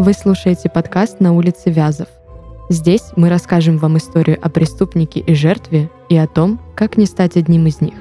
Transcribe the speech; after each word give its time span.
Вы 0.00 0.12
слушаете 0.12 0.68
подкаст 0.68 1.18
«На 1.18 1.32
улице 1.32 1.70
Вязов». 1.70 2.06
Здесь 2.68 3.02
мы 3.16 3.28
расскажем 3.28 3.78
вам 3.78 3.98
историю 3.98 4.38
о 4.40 4.48
преступнике 4.48 5.18
и 5.18 5.34
жертве 5.34 5.90
и 6.08 6.16
о 6.16 6.28
том, 6.28 6.60
как 6.76 6.96
не 6.96 7.04
стать 7.04 7.36
одним 7.36 7.66
из 7.66 7.80
них. 7.80 7.94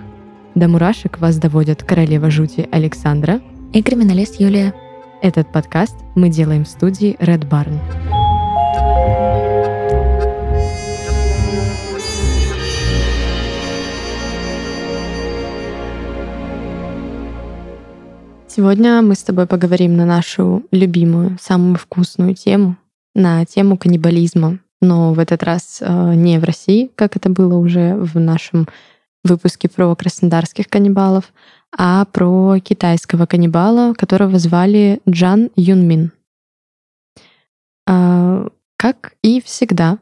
До 0.54 0.68
мурашек 0.68 1.18
вас 1.18 1.38
доводят 1.38 1.82
королева 1.82 2.30
жути 2.30 2.70
Александра 2.72 3.42
и 3.74 3.82
криминалист 3.82 4.40
Юлия. 4.40 4.76
Этот 5.24 5.52
подкаст 5.52 5.96
мы 6.14 6.30
делаем 6.30 6.66
в 6.66 6.70
студии 6.70 7.18
Red 7.20 7.50
Barn. 7.50 7.80
Сегодня 18.58 19.04
мы 19.04 19.14
с 19.14 19.22
тобой 19.22 19.46
поговорим 19.46 19.96
на 19.98 20.06
нашу 20.08 20.64
любимую, 20.72 21.38
самую 21.40 21.76
вкусную 21.76 22.34
тему, 22.34 22.76
на 23.14 23.46
тему 23.46 23.78
каннибализма. 23.78 24.58
Но 24.82 25.14
в 25.14 25.20
этот 25.20 25.44
раз 25.44 25.78
э, 25.80 26.14
не 26.16 26.40
в 26.40 26.44
России, 26.44 26.90
как 26.96 27.16
это 27.16 27.30
было 27.30 27.56
уже 27.60 27.94
в 27.94 28.20
нашем 28.20 28.68
выпуске 29.24 29.70
про 29.70 29.96
краснодарских 29.96 30.70
каннибалов, 30.70 31.32
а 31.78 32.06
про 32.06 32.58
китайского 32.60 33.28
каннибала, 33.28 33.94
которого 33.94 34.40
звали 34.40 35.02
Джан 35.08 35.52
Юнмин. 35.56 36.12
А, 37.88 38.48
как 38.76 39.14
и 39.22 39.40
всегда, 39.40 40.00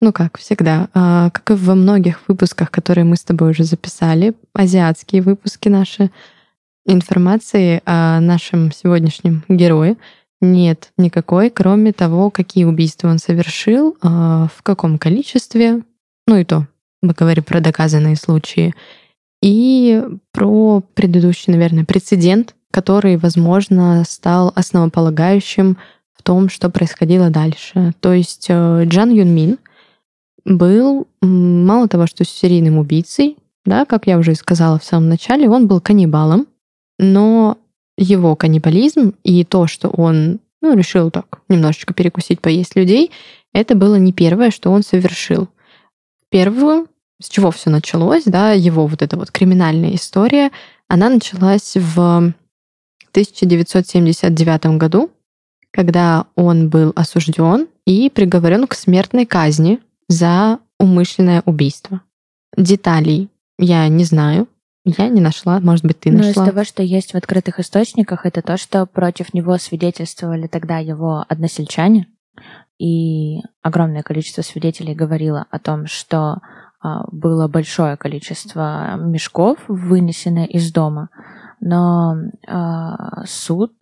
ну 0.00 0.12
как 0.12 0.38
всегда, 0.38 0.88
а, 0.94 1.30
как 1.30 1.52
и 1.52 1.54
во 1.54 1.76
многих 1.76 2.22
выпусках, 2.26 2.72
которые 2.72 3.04
мы 3.04 3.14
с 3.14 3.22
тобой 3.22 3.52
уже 3.52 3.62
записали, 3.62 4.34
азиатские 4.52 5.22
выпуски 5.22 5.68
наши, 5.68 6.10
информации 6.86 7.82
о 7.84 8.20
нашем 8.20 8.72
сегодняшнем 8.72 9.44
герое 9.48 9.96
нет 10.40 10.92
никакой, 10.98 11.50
кроме 11.50 11.92
того, 11.92 12.30
какие 12.30 12.64
убийства 12.64 13.08
он 13.08 13.18
совершил, 13.18 13.96
а, 14.02 14.48
в 14.54 14.62
каком 14.62 14.98
количестве, 14.98 15.82
ну 16.26 16.36
и 16.36 16.44
то, 16.44 16.66
мы 17.02 17.14
говорим 17.14 17.44
про 17.44 17.60
доказанные 17.60 18.16
случаи, 18.16 18.74
и 19.42 20.02
про 20.32 20.82
предыдущий, 20.94 21.52
наверное, 21.52 21.84
прецедент, 21.84 22.54
который, 22.70 23.16
возможно, 23.16 24.02
стал 24.06 24.52
основополагающим 24.54 25.76
в 26.14 26.22
том, 26.22 26.48
что 26.48 26.70
происходило 26.70 27.30
дальше. 27.30 27.92
То 28.00 28.12
есть 28.12 28.46
э, 28.48 28.84
Джан 28.86 29.10
Юнмин 29.10 29.58
был 30.44 31.06
мало 31.20 31.88
того, 31.88 32.06
что 32.06 32.24
серийным 32.24 32.78
убийцей, 32.78 33.36
да, 33.64 33.84
как 33.84 34.06
я 34.06 34.18
уже 34.18 34.32
и 34.32 34.36
сказала 34.36 34.78
в 34.78 34.84
самом 34.84 35.08
начале, 35.08 35.48
он 35.48 35.66
был 35.66 35.80
каннибалом, 35.80 36.46
но 36.98 37.58
его 37.96 38.36
каннибализм 38.36 39.14
и 39.22 39.44
то, 39.44 39.66
что 39.66 39.88
он 39.88 40.40
ну, 40.60 40.74
решил 40.74 41.10
так 41.10 41.40
немножечко 41.48 41.94
перекусить, 41.94 42.40
поесть 42.40 42.76
людей, 42.76 43.10
это 43.52 43.74
было 43.74 43.96
не 43.96 44.12
первое, 44.12 44.50
что 44.50 44.70
он 44.70 44.82
совершил. 44.82 45.48
Первую, 46.30 46.88
с 47.22 47.28
чего 47.28 47.50
все 47.50 47.70
началось, 47.70 48.24
да, 48.24 48.52
его 48.52 48.86
вот 48.86 49.02
эта 49.02 49.16
вот 49.16 49.30
криминальная 49.30 49.94
история, 49.94 50.50
она 50.88 51.08
началась 51.08 51.76
в 51.76 52.34
1979 53.10 54.66
году, 54.78 55.10
когда 55.70 56.26
он 56.34 56.68
был 56.68 56.92
осужден 56.96 57.68
и 57.86 58.10
приговорен 58.10 58.66
к 58.66 58.74
смертной 58.74 59.26
казни 59.26 59.80
за 60.08 60.58
умышленное 60.78 61.42
убийство. 61.46 62.00
Деталей 62.56 63.28
я 63.58 63.86
не 63.88 64.04
знаю, 64.04 64.48
я 64.84 65.08
не 65.08 65.20
нашла, 65.20 65.60
может 65.60 65.84
быть, 65.84 66.00
ты 66.00 66.10
Но 66.10 66.18
нашла. 66.18 66.44
из 66.44 66.48
того, 66.48 66.64
что 66.64 66.82
есть 66.82 67.12
в 67.12 67.16
открытых 67.16 67.58
источниках, 67.58 68.26
это 68.26 68.42
то, 68.42 68.58
что 68.58 68.84
против 68.84 69.32
него 69.32 69.56
свидетельствовали 69.56 70.46
тогда 70.46 70.78
его 70.78 71.24
односельчане, 71.28 72.08
и 72.78 73.40
огромное 73.62 74.02
количество 74.02 74.42
свидетелей 74.42 74.94
говорило 74.94 75.46
о 75.50 75.58
том, 75.58 75.86
что 75.86 76.40
а, 76.80 77.06
было 77.10 77.48
большое 77.48 77.96
количество 77.96 78.96
мешков 78.96 79.58
вынесено 79.68 80.44
из 80.44 80.70
дома, 80.70 81.08
но 81.60 82.16
а, 82.46 83.24
суд 83.26 83.74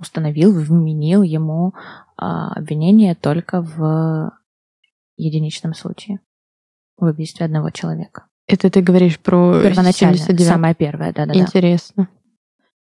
установил, 0.00 0.52
вменил 0.52 1.22
ему 1.22 1.74
а, 2.16 2.52
обвинение 2.54 3.14
только 3.14 3.62
в 3.62 4.32
единичном 5.16 5.74
случае 5.74 6.20
в 6.96 7.04
убийстве 7.04 7.46
одного 7.46 7.70
человека. 7.70 8.26
Это 8.48 8.70
ты 8.70 8.80
говоришь 8.80 9.18
про 9.18 9.60
Первоначально, 9.60 10.18
79? 10.18 10.46
самое 10.46 10.74
первое, 10.74 11.12
да-да-да. 11.12 11.38
Интересно. 11.38 12.08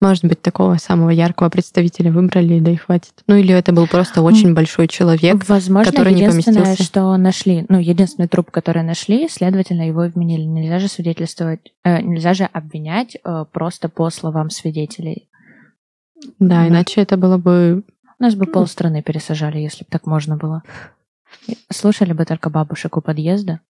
Может 0.00 0.24
быть, 0.24 0.41
такого 0.41 0.76
самого 0.76 1.10
яркого 1.10 1.48
представителя 1.48 2.12
выбрали, 2.12 2.60
да 2.60 2.70
и 2.70 2.76
хватит. 2.76 3.24
Ну 3.26 3.34
или 3.34 3.52
это 3.52 3.72
был 3.72 3.88
просто 3.88 4.22
очень 4.22 4.54
большой 4.54 4.86
человек, 4.86 5.44
Возможно, 5.48 5.91
который 5.91 6.14
не 6.14 6.28
поместился. 6.28 6.80
что 6.80 7.16
нашли, 7.16 7.66
ну, 7.69 7.80
единственный 7.80 8.28
труп, 8.28 8.52
который 8.52 8.84
нашли, 8.84 9.28
следовательно, 9.28 9.82
его 9.82 10.02
вменили. 10.02 10.42
Нельзя 10.42 10.78
же 10.78 10.86
свидетельствовать, 10.86 11.72
э, 11.82 12.00
нельзя 12.00 12.34
же 12.34 12.44
обвинять 12.44 13.16
э, 13.25 13.44
просто 13.50 13.88
по 13.88 14.08
словам 14.10 14.50
свидетелей. 14.50 15.28
Да, 16.38 16.62
ну, 16.62 16.69
иначе 16.69 17.00
это 17.00 17.16
было 17.16 17.36
бы... 17.36 17.82
Нас 18.20 18.36
бы 18.36 18.46
полстраны 18.46 19.02
пересажали, 19.02 19.58
если 19.58 19.82
бы 19.82 19.88
так 19.90 20.06
можно 20.06 20.36
было. 20.36 20.62
Слушали 21.72 22.12
бы 22.12 22.25
только 22.25 22.50
бабушек 22.50 22.96
у 22.96 23.00
подъезда. 23.00 23.60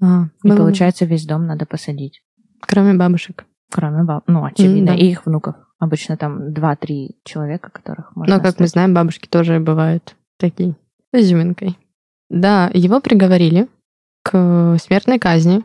А, 0.00 0.24
и 0.42 0.48
было... 0.48 0.56
получается, 0.56 1.04
весь 1.04 1.26
дом 1.26 1.46
надо 1.46 1.66
посадить. 1.66 2.22
Кроме 2.60 2.94
бабушек. 2.94 3.44
Кроме 3.70 4.04
баб, 4.04 4.24
ну, 4.26 4.44
очевидно, 4.44 4.90
mm, 4.90 4.94
да. 4.94 4.94
и 4.94 5.10
их 5.10 5.26
внуков. 5.26 5.56
Обычно 5.78 6.16
там 6.16 6.52
два-три 6.52 7.18
человека, 7.24 7.70
которых 7.70 8.16
можно 8.16 8.36
Но, 8.36 8.40
как 8.40 8.50
оставить. 8.50 8.60
мы 8.60 8.66
знаем, 8.68 8.94
бабушки 8.94 9.28
тоже 9.28 9.60
бывают 9.60 10.16
такие, 10.38 10.74
с 11.12 11.20
изюминкой. 11.20 11.78
Да, 12.30 12.70
его 12.74 13.00
приговорили 13.00 13.68
к 14.22 14.76
смертной 14.80 15.18
казни. 15.18 15.64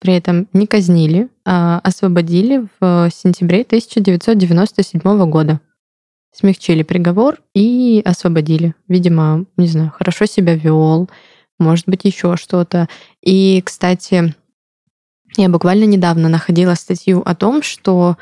При 0.00 0.14
этом 0.14 0.46
не 0.52 0.66
казнили, 0.66 1.28
а 1.44 1.80
освободили 1.80 2.68
в 2.78 3.10
сентябре 3.12 3.62
1997 3.62 5.30
года. 5.30 5.60
Смягчили 6.32 6.82
приговор 6.84 7.40
и 7.54 8.00
освободили. 8.04 8.74
Видимо, 8.86 9.46
не 9.56 9.66
знаю, 9.66 9.90
хорошо 9.90 10.26
себя 10.26 10.54
вел, 10.54 11.10
может 11.58 11.88
быть, 11.88 12.04
еще 12.04 12.36
что-то. 12.36 12.88
И, 13.22 13.62
кстати, 13.64 14.34
я 15.36 15.48
буквально 15.48 15.84
недавно 15.84 16.28
находила 16.28 16.74
статью 16.74 17.22
о 17.24 17.34
том, 17.34 17.62
что 17.62 18.16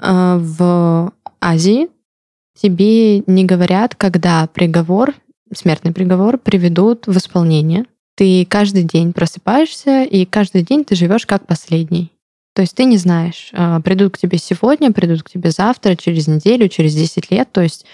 э, 0.00 0.36
в 0.38 1.12
Азии 1.40 1.88
тебе 2.60 3.20
не 3.20 3.44
говорят, 3.44 3.94
когда 3.94 4.46
приговор, 4.46 5.14
смертный 5.54 5.92
приговор 5.92 6.38
приведут 6.38 7.06
в 7.06 7.16
исполнение. 7.16 7.84
Ты 8.16 8.44
каждый 8.44 8.82
день 8.84 9.12
просыпаешься, 9.12 10.02
и 10.02 10.24
каждый 10.24 10.62
день 10.62 10.84
ты 10.84 10.94
живешь 10.94 11.26
как 11.26 11.46
последний. 11.46 12.12
То 12.54 12.62
есть 12.62 12.74
ты 12.74 12.84
не 12.84 12.98
знаешь, 12.98 13.50
э, 13.52 13.80
придут 13.82 14.14
к 14.14 14.18
тебе 14.18 14.38
сегодня, 14.38 14.92
придут 14.92 15.22
к 15.22 15.30
тебе 15.30 15.50
завтра, 15.50 15.96
через 15.96 16.28
неделю, 16.28 16.68
через 16.68 16.94
10 16.94 17.30
лет. 17.30 17.50
То 17.50 17.62
есть 17.62 17.86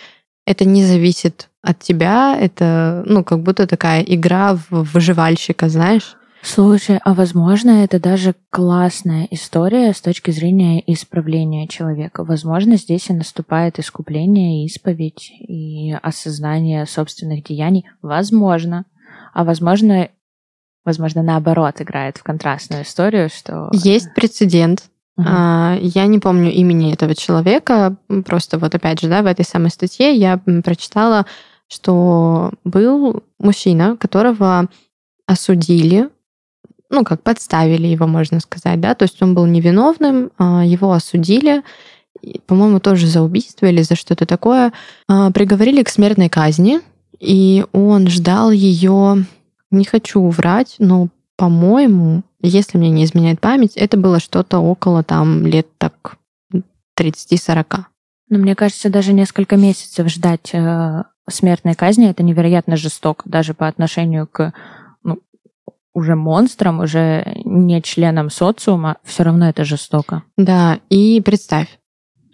это 0.47 0.65
не 0.65 0.84
зависит 0.84 1.49
от 1.69 1.79
тебя, 1.81 2.37
это, 2.41 3.03
ну, 3.06 3.23
как 3.23 3.43
будто 3.43 3.67
такая 3.67 4.01
игра 4.03 4.55
в 4.55 4.84
выживальщика, 4.95 5.69
знаешь? 5.69 6.17
Слушай, 6.41 7.01
а 7.05 7.15
возможно, 7.15 7.84
это 7.84 8.01
даже 8.01 8.34
классная 8.51 9.27
история 9.31 9.93
с 9.93 10.01
точки 10.01 10.31
зрения 10.31 10.83
исправления 10.87 11.67
человека. 11.67 12.25
Возможно, 12.25 12.77
здесь 12.77 13.11
и 13.11 13.12
наступает 13.12 13.79
искупление, 13.79 14.65
исповедь 14.65 15.31
и 15.41 15.93
осознание 16.01 16.87
собственных 16.87 17.45
деяний. 17.45 17.85
Возможно. 18.03 18.85
А 19.35 19.45
возможно, 19.45 20.09
возможно, 20.85 21.23
наоборот 21.23 21.81
играет 21.81 22.17
в 22.17 22.23
контрастную 22.23 22.85
историю, 22.85 23.29
что... 23.29 23.69
Есть 23.73 24.14
прецедент. 24.14 24.85
Uh-huh. 25.19 25.79
Я 25.82 26.06
не 26.06 26.21
помню 26.21 26.53
имени 26.53 26.93
этого 26.93 27.17
человека, 27.17 27.97
просто 28.25 28.56
вот 28.56 28.76
опять 28.76 29.00
же, 29.00 29.09
да, 29.09 29.23
в 29.23 29.26
этой 29.26 29.44
самой 29.44 29.71
статье 29.71 30.14
я 30.14 30.41
прочитала, 30.64 31.26
что 31.69 32.53
был 32.65 33.23
мужчина, 33.38 33.97
которого 33.97 34.69
осудили 35.26 36.09
ну, 36.91 37.05
как 37.05 37.23
подставили 37.23 37.87
его, 37.87 38.06
можно 38.06 38.41
сказать, 38.41 38.81
да, 38.81 38.94
то 38.94 39.05
есть 39.05 39.20
он 39.23 39.35
был 39.35 39.47
невиновным, 39.47 40.31
а, 40.38 40.65
его 40.65 40.93
осудили, 40.93 41.62
по-моему, 42.47 42.81
тоже 42.81 43.06
за 43.06 43.23
убийство 43.23 43.67
или 43.67 43.82
за 43.82 43.94
что-то 43.94 44.26
такое, 44.26 44.73
а, 45.06 45.31
приговорили 45.31 45.82
к 45.82 45.88
смертной 45.88 46.29
казни, 46.29 46.81
и 47.20 47.65
он 47.73 48.09
ждал 48.09 48.50
ее, 48.50 49.26
не 49.71 49.85
хочу 49.85 50.26
врать, 50.29 50.76
но, 50.79 51.09
по-моему, 51.37 52.23
если 52.41 52.79
мне 52.79 52.91
не 52.91 53.05
изменяет 53.05 53.41
память, 53.41 53.76
это 53.76 53.97
было 53.97 54.21
что-то 54.21 54.59
около 54.59 55.03
там 55.03 55.47
лет 55.47 55.67
так 55.79 56.17
30-40. 56.99 57.85
Но 58.31 58.38
мне 58.38 58.55
кажется, 58.55 58.91
даже 58.91 59.12
несколько 59.12 59.56
месяцев 59.56 60.09
ждать 60.09 60.50
э, 60.53 61.03
смертной 61.28 61.75
казни 61.75 62.08
это 62.08 62.22
невероятно 62.22 62.76
жестоко, 62.76 63.28
даже 63.28 63.54
по 63.54 63.66
отношению 63.66 64.26
к 64.26 64.52
уже 65.94 66.14
монстром, 66.14 66.80
уже 66.80 67.40
не 67.44 67.82
членом 67.82 68.30
социума, 68.30 68.98
все 69.02 69.25
равно 69.25 69.48
это 69.48 69.64
жестоко. 69.64 70.22
Да, 70.36 70.78
и 70.90 71.20
представь, 71.20 71.66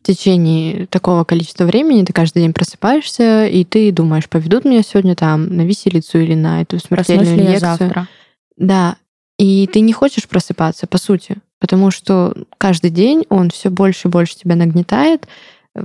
течение 0.02 0.86
такого 0.86 1.24
количества 1.24 1.64
времени 1.64 2.04
ты 2.04 2.12
каждый 2.12 2.42
день 2.42 2.52
просыпаешься, 2.52 3.46
и 3.46 3.64
ты 3.64 3.90
думаешь, 3.90 4.28
поведут 4.28 4.64
меня 4.64 4.82
сегодня 4.82 5.16
там 5.16 5.46
на 5.56 5.62
виселицу 5.62 6.18
или 6.18 6.34
на 6.34 6.60
эту 6.60 6.78
смертельную 6.78 7.26
Проснусь 7.26 7.38
ли 7.38 7.42
я 7.42 7.58
инъекцию. 7.58 7.78
завтра? 7.78 8.08
Да. 8.56 8.96
И 9.38 9.66
ты 9.72 9.80
не 9.80 9.92
хочешь 9.92 10.28
просыпаться, 10.28 10.86
по 10.86 10.98
сути, 10.98 11.38
потому 11.58 11.90
что 11.90 12.34
каждый 12.58 12.90
день 12.90 13.24
он 13.30 13.50
все 13.50 13.70
больше 13.70 14.08
и 14.08 14.10
больше 14.10 14.36
тебя 14.36 14.54
нагнетает, 14.54 15.26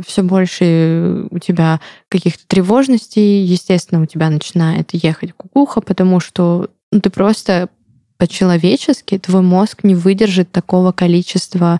все 0.05 0.23
больше 0.23 1.27
у 1.31 1.39
тебя 1.39 1.79
каких-то 2.09 2.47
тревожностей, 2.47 3.43
естественно, 3.43 4.01
у 4.01 4.05
тебя 4.05 4.29
начинает 4.29 4.89
ехать 4.93 5.33
кукуха, 5.33 5.81
потому 5.81 6.19
что 6.19 6.69
ну, 6.91 7.01
ты 7.01 7.09
просто 7.09 7.69
по-человечески, 8.17 9.17
твой 9.17 9.41
мозг 9.41 9.83
не 9.83 9.95
выдержит 9.95 10.51
такого 10.51 10.91
количества 10.91 11.79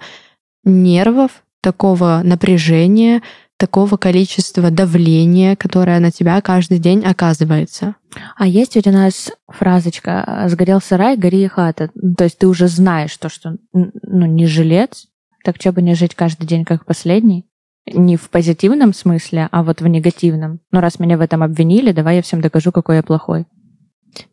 нервов, 0.64 1.44
такого 1.62 2.22
напряжения, 2.24 3.22
такого 3.58 3.98
количества 3.98 4.72
давления, 4.72 5.58
которое 5.58 6.00
на 6.00 6.12
тебя 6.12 6.40
каждый 6.40 6.80
день 6.80 7.04
оказывается. 7.04 7.96
А 8.38 8.48
есть 8.48 8.76
ведь 8.76 8.88
у 8.88 8.92
нас 8.92 9.32
фразочка 9.50 10.46
«сгорел 10.48 10.80
сарай, 10.82 11.18
гори 11.18 11.44
и 11.44 11.48
хата». 11.48 11.90
То 12.18 12.24
есть 12.24 12.38
ты 12.38 12.48
уже 12.48 12.70
знаешь 12.70 13.16
то, 13.18 13.28
что 13.28 13.58
ну, 13.74 14.26
не 14.26 14.46
жилец, 14.46 15.08
так 15.44 15.58
что 15.60 15.74
бы 15.74 15.82
не 15.82 15.94
жить 15.94 16.16
каждый 16.16 16.48
день 16.48 16.64
как 16.64 16.86
последний? 16.86 17.49
Не 17.88 18.18
в 18.18 18.30
позитивном 18.30 18.94
смысле, 18.94 19.48
а 19.52 19.64
вот 19.64 19.82
в 19.82 19.88
негативном. 19.88 20.60
Ну, 20.72 20.80
раз 20.80 21.00
меня 21.00 21.18
в 21.18 21.22
этом 21.22 21.42
обвинили, 21.44 21.92
давай 21.92 22.18
я 22.18 22.22
всем 22.22 22.42
докажу, 22.42 22.72
какой 22.72 22.98
я 22.98 23.04
плохой. 23.04 23.46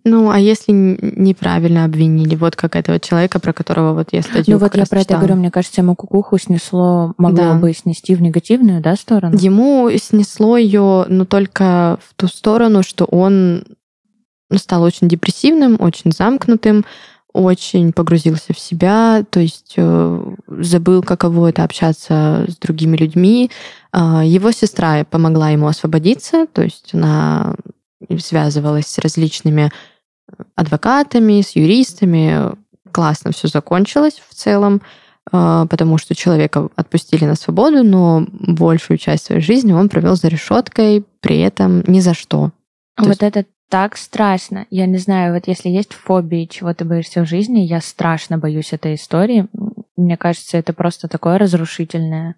Ну, 0.04 0.30
а 0.30 0.38
если 0.38 0.72
неправильно 0.72 1.84
обвинили, 1.84 2.34
вот 2.34 2.56
как 2.56 2.76
этого 2.76 2.98
человека, 2.98 3.38
про 3.38 3.52
которого 3.52 3.92
вот 3.92 4.08
я 4.12 4.22
статью 4.22 4.54
ну, 4.54 4.58
вот 4.58 4.74
я 4.76 4.86
про 4.86 4.96
это 4.98 5.04
читала. 5.04 5.18
говорю, 5.20 5.36
мне 5.36 5.50
кажется, 5.50 5.82
ему 5.82 5.94
кукуху 5.94 6.38
снесло, 6.38 7.14
могло 7.18 7.36
Да. 7.36 7.54
бы 7.58 7.72
снести 7.72 8.14
в 8.14 8.22
негативную, 8.22 8.80
да, 8.80 8.96
сторону? 8.96 9.36
Ему 9.36 9.90
снесло 9.98 10.56
ее, 10.56 11.04
но 11.08 11.24
только 11.24 11.98
в 12.08 12.14
ту 12.14 12.26
сторону, 12.26 12.82
что 12.82 13.04
он 13.04 13.64
ну, 14.50 14.58
стал 14.58 14.82
очень 14.82 15.08
депрессивным, 15.08 15.76
очень 15.78 16.12
замкнутым, 16.12 16.84
очень 17.36 17.92
погрузился 17.92 18.54
в 18.54 18.58
себя, 18.58 19.24
то 19.28 19.40
есть 19.40 19.74
э, 19.76 20.34
забыл, 20.48 21.02
каково 21.02 21.48
это 21.50 21.64
общаться 21.64 22.46
с 22.48 22.56
другими 22.56 22.96
людьми. 22.96 23.50
А, 23.92 24.24
Его 24.24 24.52
сестра 24.52 25.04
помогла 25.04 25.50
ему 25.50 25.66
освободиться, 25.66 26.46
то 26.46 26.62
есть 26.62 26.90
она 26.94 27.54
связывалась 28.18 28.86
с 28.86 28.98
различными 28.98 29.70
адвокатами, 30.54 31.42
с 31.42 31.56
юристами. 31.56 32.52
Классно 32.90 33.32
все 33.32 33.48
закончилось 33.48 34.22
в 34.26 34.34
целом, 34.34 34.80
а, 35.30 35.66
потому 35.66 35.98
что 35.98 36.14
человека 36.14 36.68
отпустили 36.74 37.26
на 37.26 37.34
свободу, 37.34 37.84
но 37.84 38.26
большую 38.30 38.96
часть 38.96 39.26
своей 39.26 39.42
жизни 39.42 39.72
он 39.72 39.88
провел 39.90 40.16
за 40.16 40.28
решеткой, 40.28 41.04
при 41.20 41.40
этом 41.40 41.82
ни 41.86 42.00
за 42.00 42.14
что. 42.14 42.50
То 42.96 43.04
вот 43.04 43.08
есть- 43.08 43.22
это 43.22 43.44
так 43.68 43.96
страшно. 43.96 44.66
Я 44.70 44.86
не 44.86 44.98
знаю, 44.98 45.34
вот 45.34 45.48
если 45.48 45.68
есть 45.68 45.92
фобии, 45.92 46.46
чего 46.46 46.72
ты 46.72 46.84
боишься 46.84 47.22
в 47.24 47.28
жизни, 47.28 47.60
я 47.60 47.80
страшно 47.80 48.38
боюсь 48.38 48.72
этой 48.72 48.94
истории. 48.94 49.48
Мне 49.96 50.16
кажется, 50.16 50.56
это 50.56 50.72
просто 50.72 51.08
такое 51.08 51.38
разрушительное. 51.38 52.36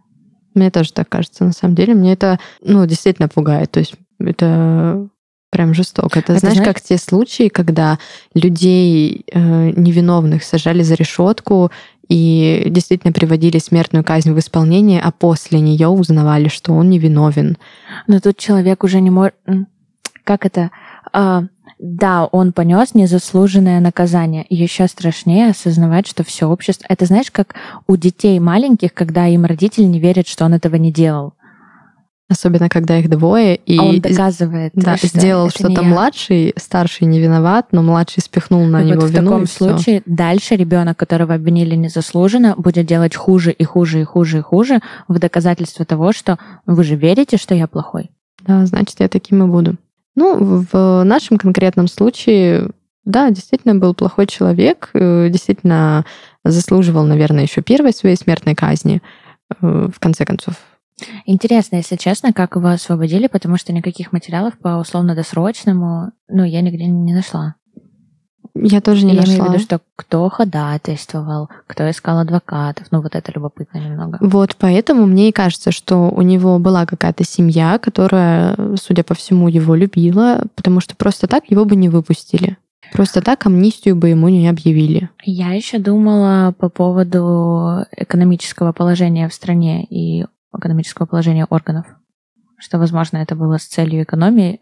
Мне 0.55 0.71
тоже 0.71 0.93
так 0.93 1.09
кажется, 1.09 1.45
на 1.45 1.53
самом 1.53 1.75
деле. 1.75 1.95
Мне 1.95 2.15
это, 2.15 2.39
ну, 2.63 2.87
действительно 2.87 3.29
пугает. 3.29 3.71
То 3.71 3.81
есть 3.81 3.95
это 4.19 5.09
прям 5.51 5.75
жестоко. 5.75 6.19
Это, 6.19 6.33
Это 6.33 6.41
знаешь, 6.41 6.57
знаешь- 6.57 6.75
как 6.75 6.83
те 6.83 6.99
случаи, 6.99 7.49
когда 7.49 7.99
людей 8.35 9.25
э, 9.31 9.71
невиновных 9.77 10.45
сажали 10.45 10.83
за 10.83 10.95
решетку 10.95 11.71
и 12.09 12.65
действительно 12.71 13.13
приводили 13.13 13.59
смертную 13.59 14.05
казнь 14.05 14.33
в 14.33 14.39
исполнение, 14.39 15.01
а 15.01 15.11
после 15.11 15.61
нее 15.61 15.89
узнавали, 15.89 16.49
что 16.49 16.73
он 16.73 16.89
невиновен. 16.89 17.59
Но 18.07 18.19
тут 18.21 18.39
человек 18.39 18.83
уже 18.83 19.01
не 19.01 19.11
может... 19.11 19.35
Как 20.25 20.45
это? 20.45 20.71
А, 21.12 21.44
да, 21.78 22.25
он 22.26 22.52
понес 22.52 22.94
незаслуженное 22.94 23.81
наказание. 23.81 24.44
И 24.44 24.56
еще 24.56 24.88
страшнее 24.88 25.50
осознавать, 25.50 26.06
что 26.06 26.25
все 26.25 26.46
общество... 26.46 26.87
Это 26.88 27.06
знаешь, 27.06 27.31
как 27.31 27.55
у 27.87 27.96
детей 27.96 28.38
маленьких, 28.40 28.93
когда 28.94 29.26
им 29.26 29.44
родители 29.44 29.84
не 29.84 30.00
верят, 30.00 30.26
что 30.26 30.44
он 30.44 30.55
этого 30.55 30.76
не 30.76 30.93
делал. 30.93 31.34
Особенно, 32.31 32.69
когда 32.69 32.99
их 32.99 33.08
двое, 33.08 33.56
и 33.56 33.78
а 33.78 33.84
он 33.84 34.00
доказывает, 34.00 34.72
да, 34.75 34.99
что 34.99 35.06
сделал 35.06 35.49
что-то 35.49 35.82
младший, 35.82 36.52
старший 36.58 37.06
не 37.06 37.20
виноват, 37.20 37.69
но 37.72 37.82
младший 37.82 38.22
спихнул 38.22 38.66
на 38.66 38.82
И 38.82 38.84
него 38.84 39.00
вот 39.00 39.10
в 39.10 39.14
вину. 39.14 39.31
таком 39.31 39.43
и 39.44 39.46
всё. 39.46 39.70
случае 39.70 40.02
дальше 40.05 40.55
ребенок, 40.55 40.99
которого 40.99 41.32
обвинили 41.34 41.75
незаслуженно, 41.75 42.55
будет 42.55 42.84
делать 42.84 43.16
хуже 43.16 43.50
и 43.50 43.64
хуже 43.64 44.02
и 44.02 44.05
хуже 44.05 44.38
и 44.38 44.43
хуже 44.43 44.81
в 45.08 45.19
доказательство 45.19 45.87
того, 45.87 46.12
что 46.12 46.38
вы 46.66 46.84
же 46.84 46.96
верите, 46.96 47.38
что 47.38 47.55
я 47.55 47.66
плохой. 47.66 48.10
Да, 48.46 48.66
значит, 48.66 49.00
я 49.00 49.08
таким 49.08 49.43
и 49.44 49.46
буду. 49.46 49.76
Ну, 50.19 50.65
в 50.73 51.05
нашем 51.05 51.38
конкретном 51.38 51.87
случае, 51.87 52.70
да, 53.05 53.31
действительно 53.31 53.76
был 53.76 53.94
плохой 53.94 54.26
человек, 54.26 54.91
э, 54.93 55.29
действительно 55.31 56.05
заслуживал, 56.44 57.05
наверное, 57.05 57.44
еще 57.44 57.62
первой 57.62 57.93
своей 57.93 58.17
смертной 58.17 58.56
казни, 58.56 59.00
э, 59.50 59.55
в 59.62 60.00
конце 60.00 60.25
концов. 60.25 60.55
Интересно, 61.25 61.76
если 61.76 61.94
честно, 61.94 62.32
как 62.32 62.56
его 62.56 62.67
освободили, 62.67 63.29
потому 63.29 63.59
что 63.59 63.73
никаких 63.73 64.11
материалов 64.11 64.59
по 64.59 64.81
условно-досрочному, 64.81 66.11
ну, 66.26 66.43
я 66.43 66.62
нигде 66.62 66.87
не 66.87 67.15
нашла. 67.15 67.55
Я 68.62 68.81
тоже 68.81 69.05
не 69.06 69.14
я 69.14 69.20
нашла. 69.20 69.34
имею 69.34 69.44
в 69.44 69.52
виду, 69.55 69.62
что 69.62 69.81
кто 69.96 70.28
ходатайствовал, 70.28 71.49
кто 71.66 71.88
искал 71.90 72.19
адвокатов, 72.19 72.87
ну, 72.90 73.00
вот 73.00 73.14
это 73.14 73.32
любопытно 73.32 73.78
немного. 73.78 74.19
Вот 74.20 74.56
поэтому 74.58 75.06
мне 75.06 75.28
и 75.28 75.32
кажется, 75.32 75.70
что 75.72 76.10
у 76.10 76.22
него 76.22 76.58
была 76.58 76.87
какая-то 76.87 77.25
семья, 77.25 77.78
которая, 77.78 78.56
судя 78.76 79.05
по 79.05 79.14
всему, 79.14 79.49
его 79.49 79.75
любила, 79.75 80.44
потому 80.55 80.81
что 80.81 80.96
просто 80.96 81.26
так 81.26 81.50
его 81.50 81.64
бы 81.64 81.76
не 81.76 81.88
выпустили. 81.88 82.56
Просто 82.93 83.20
так 83.20 83.44
амнистию 83.46 83.96
бы 83.96 84.08
ему 84.08 84.28
не 84.28 84.49
объявили. 84.49 85.10
Я 85.22 85.52
еще 85.52 85.78
думала 85.78 86.55
по 86.58 86.69
поводу 86.69 87.84
экономического 87.96 88.72
положения 88.72 89.28
в 89.28 89.34
стране 89.34 89.84
и 89.84 90.25
экономического 90.56 91.06
положения 91.06 91.46
органов, 91.50 91.87
что, 92.58 92.78
возможно, 92.78 93.19
это 93.19 93.37
было 93.37 93.58
с 93.58 93.64
целью 93.64 94.02
экономии. 94.02 94.58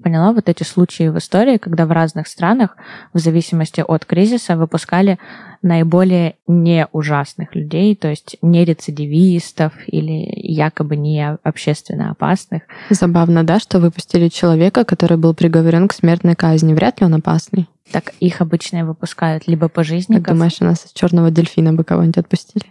Поняла 0.00 0.32
вот 0.32 0.48
эти 0.48 0.62
случаи 0.62 1.08
в 1.08 1.18
истории, 1.18 1.56
когда 1.58 1.84
в 1.84 1.90
разных 1.90 2.28
странах, 2.28 2.76
в 3.12 3.18
зависимости 3.18 3.84
от 3.86 4.04
кризиса, 4.04 4.56
выпускали 4.56 5.18
наиболее 5.60 6.36
не 6.46 6.86
ужасных 6.92 7.56
людей, 7.56 7.96
то 7.96 8.08
есть 8.08 8.36
не 8.40 8.64
рецидивистов 8.64 9.72
или 9.88 10.30
якобы 10.36 10.94
не 10.94 11.36
общественно 11.42 12.12
опасных. 12.12 12.62
Забавно, 12.90 13.42
да, 13.42 13.58
что 13.58 13.80
выпустили 13.80 14.28
человека, 14.28 14.84
который 14.84 15.16
был 15.16 15.34
приговорен 15.34 15.88
к 15.88 15.92
смертной 15.92 16.36
казни. 16.36 16.74
Вряд 16.74 17.00
ли 17.00 17.06
он 17.06 17.14
опасный. 17.14 17.68
Так 17.90 18.12
их 18.20 18.40
обычно 18.40 18.84
выпускают 18.84 19.48
либо 19.48 19.66
Как 19.66 19.72
пожизненно, 19.72 20.20
думаешь, 20.20 20.58
у 20.60 20.64
нас 20.64 20.86
из 20.86 20.92
черного 20.92 21.32
дельфина 21.32 21.72
бы 21.72 21.82
кого-нибудь 21.82 22.18
отпустили? 22.18 22.66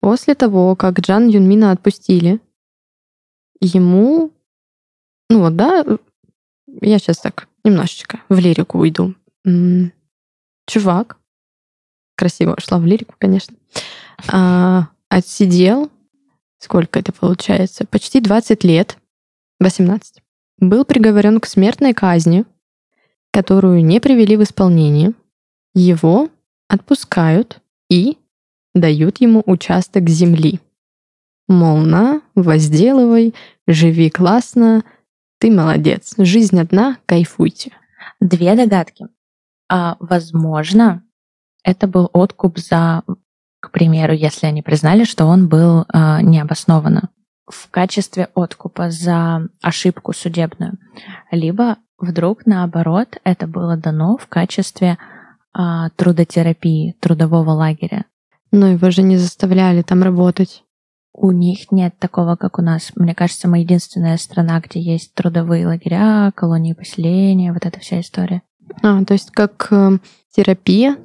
После 0.00 0.34
того, 0.34 0.76
как 0.76 1.00
Джан 1.00 1.28
Юнмина 1.28 1.72
отпустили, 1.72 2.40
ему, 3.60 4.30
ну 5.28 5.40
вот, 5.40 5.56
да, 5.56 5.84
я 6.80 6.98
сейчас 6.98 7.18
так 7.18 7.48
немножечко 7.64 8.20
в 8.28 8.38
лирику 8.38 8.78
уйду. 8.78 9.14
Чувак, 10.66 11.18
красиво 12.16 12.56
шла 12.58 12.78
в 12.78 12.86
лирику, 12.86 13.14
конечно, 13.18 13.56
а, 14.32 14.88
отсидел, 15.08 15.90
сколько 16.58 16.98
это 16.98 17.12
получается, 17.12 17.84
почти 17.84 18.20
20 18.20 18.64
лет, 18.64 18.98
18, 19.60 20.22
был 20.58 20.84
приговорен 20.84 21.40
к 21.40 21.46
смертной 21.46 21.92
казни, 21.92 22.44
которую 23.32 23.84
не 23.84 24.00
привели 24.00 24.36
в 24.36 24.42
исполнение. 24.42 25.12
Его 25.74 26.30
отпускают 26.68 27.60
и 27.90 28.18
дают 28.74 29.20
ему 29.20 29.42
участок 29.44 30.08
земли. 30.08 30.60
Мол, 31.48 31.78
на, 31.78 32.22
возделывай, 32.34 33.34
живи 33.66 34.08
классно, 34.08 34.84
ты 35.44 35.50
молодец, 35.50 36.14
жизнь 36.16 36.58
одна, 36.58 36.96
кайфуйте. 37.04 37.70
Две 38.18 38.56
догадки. 38.56 39.08
А, 39.68 39.98
возможно, 40.00 41.02
это 41.62 41.86
был 41.86 42.08
откуп 42.14 42.56
за, 42.56 43.02
к 43.60 43.70
примеру, 43.70 44.14
если 44.14 44.46
они 44.46 44.62
признали, 44.62 45.04
что 45.04 45.26
он 45.26 45.46
был 45.46 45.84
а, 45.88 46.22
необоснованно 46.22 47.10
в 47.46 47.70
качестве 47.70 48.30
откупа 48.34 48.88
за 48.88 49.50
ошибку 49.60 50.14
судебную. 50.14 50.78
Либо 51.30 51.76
вдруг 51.98 52.46
наоборот 52.46 53.18
это 53.22 53.46
было 53.46 53.76
дано 53.76 54.16
в 54.16 54.26
качестве 54.28 54.96
а, 55.52 55.90
трудотерапии, 55.90 56.96
трудового 57.00 57.50
лагеря. 57.50 58.06
Но 58.50 58.68
его 58.68 58.90
же 58.90 59.02
не 59.02 59.18
заставляли 59.18 59.82
там 59.82 60.02
работать. 60.02 60.63
У 61.16 61.30
них 61.30 61.70
нет 61.70 61.94
такого, 61.98 62.34
как 62.34 62.58
у 62.58 62.62
нас. 62.62 62.90
Мне 62.96 63.14
кажется, 63.14 63.48
мы 63.48 63.60
единственная 63.60 64.16
страна, 64.16 64.60
где 64.60 64.80
есть 64.80 65.14
трудовые 65.14 65.66
лагеря, 65.66 66.32
колонии 66.34 66.72
поселения, 66.72 67.52
вот 67.52 67.64
эта 67.64 67.78
вся 67.78 68.00
история. 68.00 68.42
А, 68.82 69.04
то 69.04 69.14
есть 69.14 69.30
как 69.30 69.68
э, 69.70 69.98
терапия. 70.34 70.98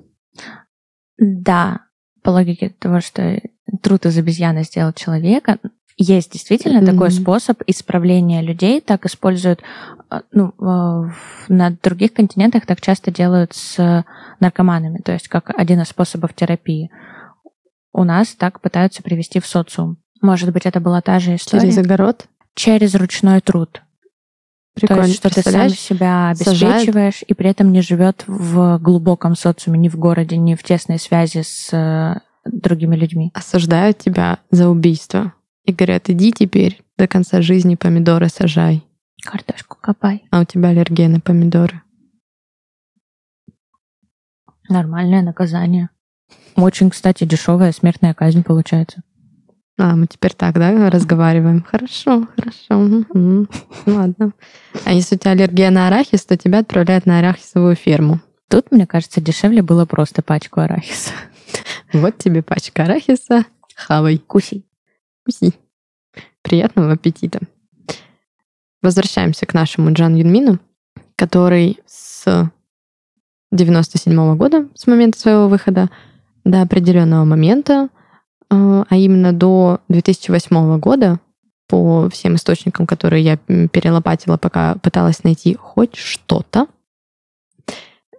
Да, 1.19 1.81
по 2.23 2.31
логике 2.31 2.69
того, 2.79 3.01
что 3.01 3.39
труд 3.83 4.07
из 4.07 4.17
обезьяны 4.17 4.63
сделал 4.63 4.93
человека, 4.93 5.59
есть 5.97 6.31
действительно 6.31 6.79
mm-hmm. 6.79 6.91
такой 6.91 7.11
способ 7.11 7.61
исправления 7.67 8.41
людей, 8.41 8.79
так 8.81 9.05
используют, 9.05 9.61
а, 10.09 10.21
ну, 10.31 10.53
на 11.49 11.71
других 11.83 12.13
континентах 12.13 12.65
так 12.65 12.81
часто 12.81 13.11
делают 13.11 13.53
с 13.53 14.05
наркоманами, 14.39 14.99
то 14.99 15.11
есть 15.11 15.27
как 15.27 15.51
один 15.55 15.81
из 15.81 15.89
способов 15.89 16.33
терапии. 16.33 16.89
У 17.93 18.03
нас 18.03 18.35
так 18.35 18.61
пытаются 18.61 19.03
привести 19.03 19.39
в 19.39 19.45
социум. 19.45 19.97
Может 20.21 20.51
быть, 20.51 20.65
это 20.65 20.79
была 20.79 21.01
та 21.01 21.19
же 21.19 21.35
история. 21.35 21.61
Через 21.61 21.77
огород? 21.77 22.27
Через 22.55 22.95
ручной 22.95 23.41
труд. 23.41 23.81
Прикольно. 24.75 25.03
То 25.03 25.07
есть, 25.07 25.19
что 25.19 25.33
ты 25.33 25.41
сам 25.41 25.69
себя 25.69 26.29
обеспечиваешь 26.29 27.15
сажает. 27.15 27.21
и 27.23 27.33
при 27.33 27.49
этом 27.49 27.71
не 27.71 27.81
живет 27.81 28.23
в 28.27 28.77
глубоком 28.79 29.35
социуме, 29.35 29.79
ни 29.79 29.89
в 29.89 29.97
городе, 29.97 30.37
ни 30.37 30.55
в 30.55 30.63
тесной 30.63 30.99
связи 30.99 31.41
с 31.41 31.69
э, 31.73 32.19
другими 32.45 32.95
людьми. 32.95 33.31
Осуждают 33.33 33.97
тебя 33.97 34.39
за 34.51 34.69
убийство 34.69 35.33
и 35.65 35.73
говорят, 35.73 36.09
иди 36.09 36.31
теперь 36.31 36.81
до 36.97 37.07
конца 37.07 37.41
жизни 37.41 37.75
помидоры 37.75 38.29
сажай. 38.29 38.83
Картошку 39.23 39.77
копай. 39.79 40.23
А 40.31 40.41
у 40.41 40.45
тебя 40.45 40.69
аллергия 40.69 41.09
на 41.09 41.19
помидоры. 41.19 41.81
Нормальное 44.69 45.21
наказание. 45.21 45.89
Очень, 46.55 46.89
кстати, 46.89 47.23
дешевая 47.23 47.71
смертная 47.71 48.13
казнь 48.13 48.43
получается. 48.43 49.01
А, 49.77 49.95
мы 49.95 50.07
теперь 50.07 50.33
так, 50.33 50.55
да, 50.55 50.89
разговариваем? 50.89 51.63
Хорошо, 51.63 52.27
хорошо. 52.35 52.77
Угу. 52.77 53.47
Ладно. 53.85 54.33
А 54.83 54.91
если 54.91 55.15
у 55.15 55.17
тебя 55.17 55.31
аллергия 55.31 55.71
на 55.71 55.87
арахис, 55.87 56.25
то 56.25 56.35
тебя 56.35 56.59
отправляют 56.59 57.05
на 57.05 57.19
арахисовую 57.19 57.75
ферму. 57.75 58.19
Тут, 58.49 58.71
мне 58.71 58.85
кажется, 58.85 59.21
дешевле 59.21 59.61
было 59.61 59.85
просто 59.85 60.21
пачку 60.21 60.59
арахиса. 60.59 61.11
Вот 61.93 62.17
тебе 62.17 62.43
пачка 62.43 62.83
арахиса. 62.83 63.45
Хавай. 63.73 64.17
Куси. 64.17 64.65
Куси. 65.25 65.53
Приятного 66.41 66.91
аппетита. 66.91 67.39
Возвращаемся 68.81 69.45
к 69.45 69.53
нашему 69.53 69.93
Джан 69.93 70.15
Юнмину, 70.15 70.59
который 71.15 71.79
с 71.85 72.49
97 73.51 74.13
-го 74.13 74.35
года, 74.35 74.67
с 74.75 74.87
момента 74.87 75.19
своего 75.19 75.47
выхода, 75.47 75.89
до 76.43 76.61
определенного 76.61 77.25
момента 77.25 77.89
а, 78.49 78.85
а 78.89 78.95
именно 78.97 79.31
до 79.31 79.81
2008 79.89 80.79
года, 80.79 81.19
по 81.67 82.09
всем 82.09 82.35
источникам, 82.35 82.87
которые 82.87 83.23
я 83.23 83.37
перелопатила, 83.37 84.37
пока 84.37 84.75
пыталась 84.75 85.23
найти 85.23 85.53
хоть 85.53 85.95
что-то, 85.95 86.67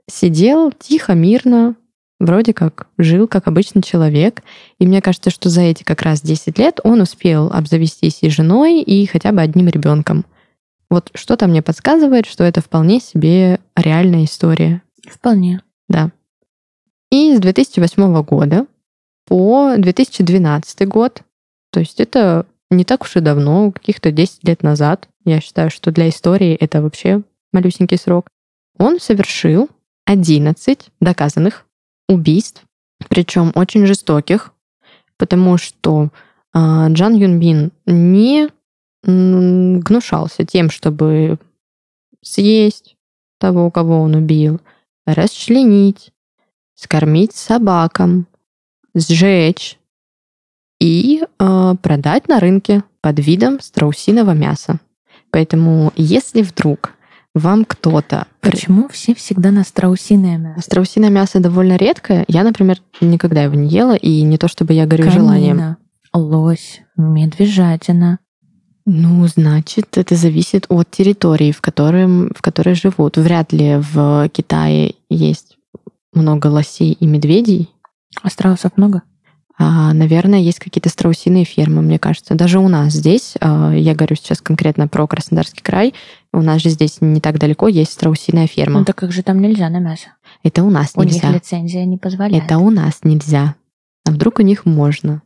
сидел 0.07 0.71
тихо, 0.71 1.15
мирно, 1.15 1.75
вроде 2.21 2.53
как 2.53 2.87
жил 2.97 3.27
как 3.27 3.49
обычный 3.49 3.83
человек. 3.83 4.43
И 4.79 4.87
мне 4.87 5.03
кажется, 5.03 5.31
что 5.31 5.49
за 5.49 5.63
эти 5.63 5.83
как 5.83 6.03
раз 6.03 6.21
10 6.21 6.59
лет 6.59 6.79
он 6.85 7.01
успел 7.01 7.51
обзавестись 7.53 8.19
и 8.23 8.31
женой, 8.31 8.83
и 8.83 9.05
хотя 9.07 9.33
бы 9.33 9.41
одним 9.41 9.69
ребенком. 9.69 10.25
Вот 10.89 11.11
что-то 11.15 11.49
мне 11.49 11.63
подсказывает, 11.63 12.27
что 12.27 12.45
это 12.45 12.61
вполне 12.61 13.01
себе 13.01 13.59
реальная 13.77 14.25
история. 14.25 14.83
Вполне. 15.09 15.63
Да. 15.89 16.13
И 17.11 17.37
с 17.37 17.41
2008 17.41 18.23
года 18.23 18.67
по 19.27 19.75
2012 19.77 20.89
год. 20.89 21.23
То 21.73 21.81
есть 21.81 22.01
это 22.01 22.47
не 22.71 22.85
так 22.85 23.03
уж 23.03 23.17
и 23.17 23.21
давно, 23.21 23.73
каких-то 23.73 24.13
10 24.13 24.45
лет 24.47 24.63
назад. 24.63 25.09
Я 25.25 25.41
считаю, 25.41 25.71
что 25.71 25.91
для 25.91 26.09
истории 26.09 26.55
это 26.55 26.83
вообще 26.83 27.23
малюсенький 27.53 27.99
срок. 27.99 28.29
Он 28.79 29.01
совершил 29.01 29.69
11 30.07 30.91
доказанных 31.01 31.67
убийств, 32.09 32.65
причем 33.09 33.53
очень 33.55 33.87
жестоких, 33.87 34.53
потому 35.17 35.59
что 35.59 36.09
э, 36.55 36.59
Джан 36.91 37.15
Юнбин 37.15 37.73
не 37.87 38.49
гнушался 39.03 40.45
тем, 40.45 40.71
чтобы 40.71 41.39
съесть 42.23 42.97
того, 43.39 43.71
кого 43.71 44.01
он 44.01 44.15
убил, 44.15 44.61
расчленить, 45.07 46.13
скормить 46.81 47.35
собакам, 47.35 48.27
сжечь 48.95 49.79
и 50.81 51.23
э, 51.23 51.75
продать 51.83 52.27
на 52.29 52.41
рынке 52.41 52.83
под 53.03 53.19
видом 53.19 53.61
страусиного 53.61 54.33
мяса. 54.33 54.81
Поэтому, 55.31 55.93
если 55.97 56.43
вдруг 56.43 56.95
вам 57.35 57.65
кто-то... 57.65 58.27
Почему 58.41 58.89
все 58.89 59.15
всегда 59.15 59.51
на 59.51 59.63
страусиное 59.63 60.39
мясо? 60.39 60.63
Страусиное 60.63 61.11
мясо 61.11 61.39
довольно 61.39 61.77
редкое. 61.77 62.25
Я, 62.29 62.43
например, 62.45 62.79
никогда 63.01 63.43
его 63.43 63.55
не 63.55 63.69
ела, 63.69 63.95
и 63.95 64.23
не 64.23 64.39
то 64.39 64.49
чтобы 64.49 64.73
я 64.73 64.87
горю 64.87 65.05
Канина, 65.05 65.21
желанием. 65.21 65.77
лось, 66.15 66.81
медвежатина. 66.97 68.19
Ну, 68.87 69.27
значит, 69.29 69.99
это 69.99 70.17
зависит 70.17 70.65
от 70.71 70.91
территории, 70.91 71.53
в, 71.53 71.61
котором, 71.61 72.31
в 72.35 72.41
которой 72.41 72.75
живут. 72.75 73.19
Вряд 73.19 73.53
ли 73.53 73.77
в 73.77 74.29
Китае 74.31 74.95
есть 75.11 75.59
много 76.13 76.49
лосей 76.49 76.93
и 76.93 77.07
медведей, 77.07 77.71
а 78.23 78.31
страусов 78.31 78.73
много? 78.77 79.03
А, 79.63 79.93
наверное, 79.93 80.39
есть 80.39 80.59
какие-то 80.59 80.89
страусиные 80.89 81.45
фермы, 81.45 81.83
мне 81.83 81.99
кажется. 81.99 82.35
Даже 82.35 82.59
у 82.59 82.69
нас 82.69 82.95
здесь, 82.95 83.35
а, 83.41 83.73
я 83.75 83.95
говорю 83.95 84.17
сейчас 84.17 84.41
конкретно 84.41 84.89
про 84.89 85.07
Краснодарский 85.07 85.63
край, 85.63 85.93
у 86.33 86.41
нас 86.41 86.63
же 86.63 86.71
здесь 86.71 87.03
не 87.03 87.21
так 87.21 87.39
далеко 87.39 87.69
есть 87.69 87.93
страусиная 87.93 88.47
ферма. 88.47 88.79
Ну 88.79 88.85
так 88.87 88.97
как 88.97 89.13
же 89.13 89.23
там 89.23 89.39
нельзя 89.39 89.69
на 89.69 89.79
мясо? 89.79 90.15
Это 90.43 90.63
у 90.63 90.71
нас 90.71 90.93
у 90.95 91.03
нельзя. 91.03 91.29
У 91.29 91.33
них 91.33 91.43
лицензия 91.43 91.85
не 91.85 91.99
позволяет. 91.99 92.43
Это 92.43 92.57
у 92.57 92.71
нас 92.71 93.01
нельзя. 93.03 93.55
А 94.07 94.13
вдруг 94.13 94.39
у 94.39 94.43
них 94.43 94.65
можно? 94.65 95.21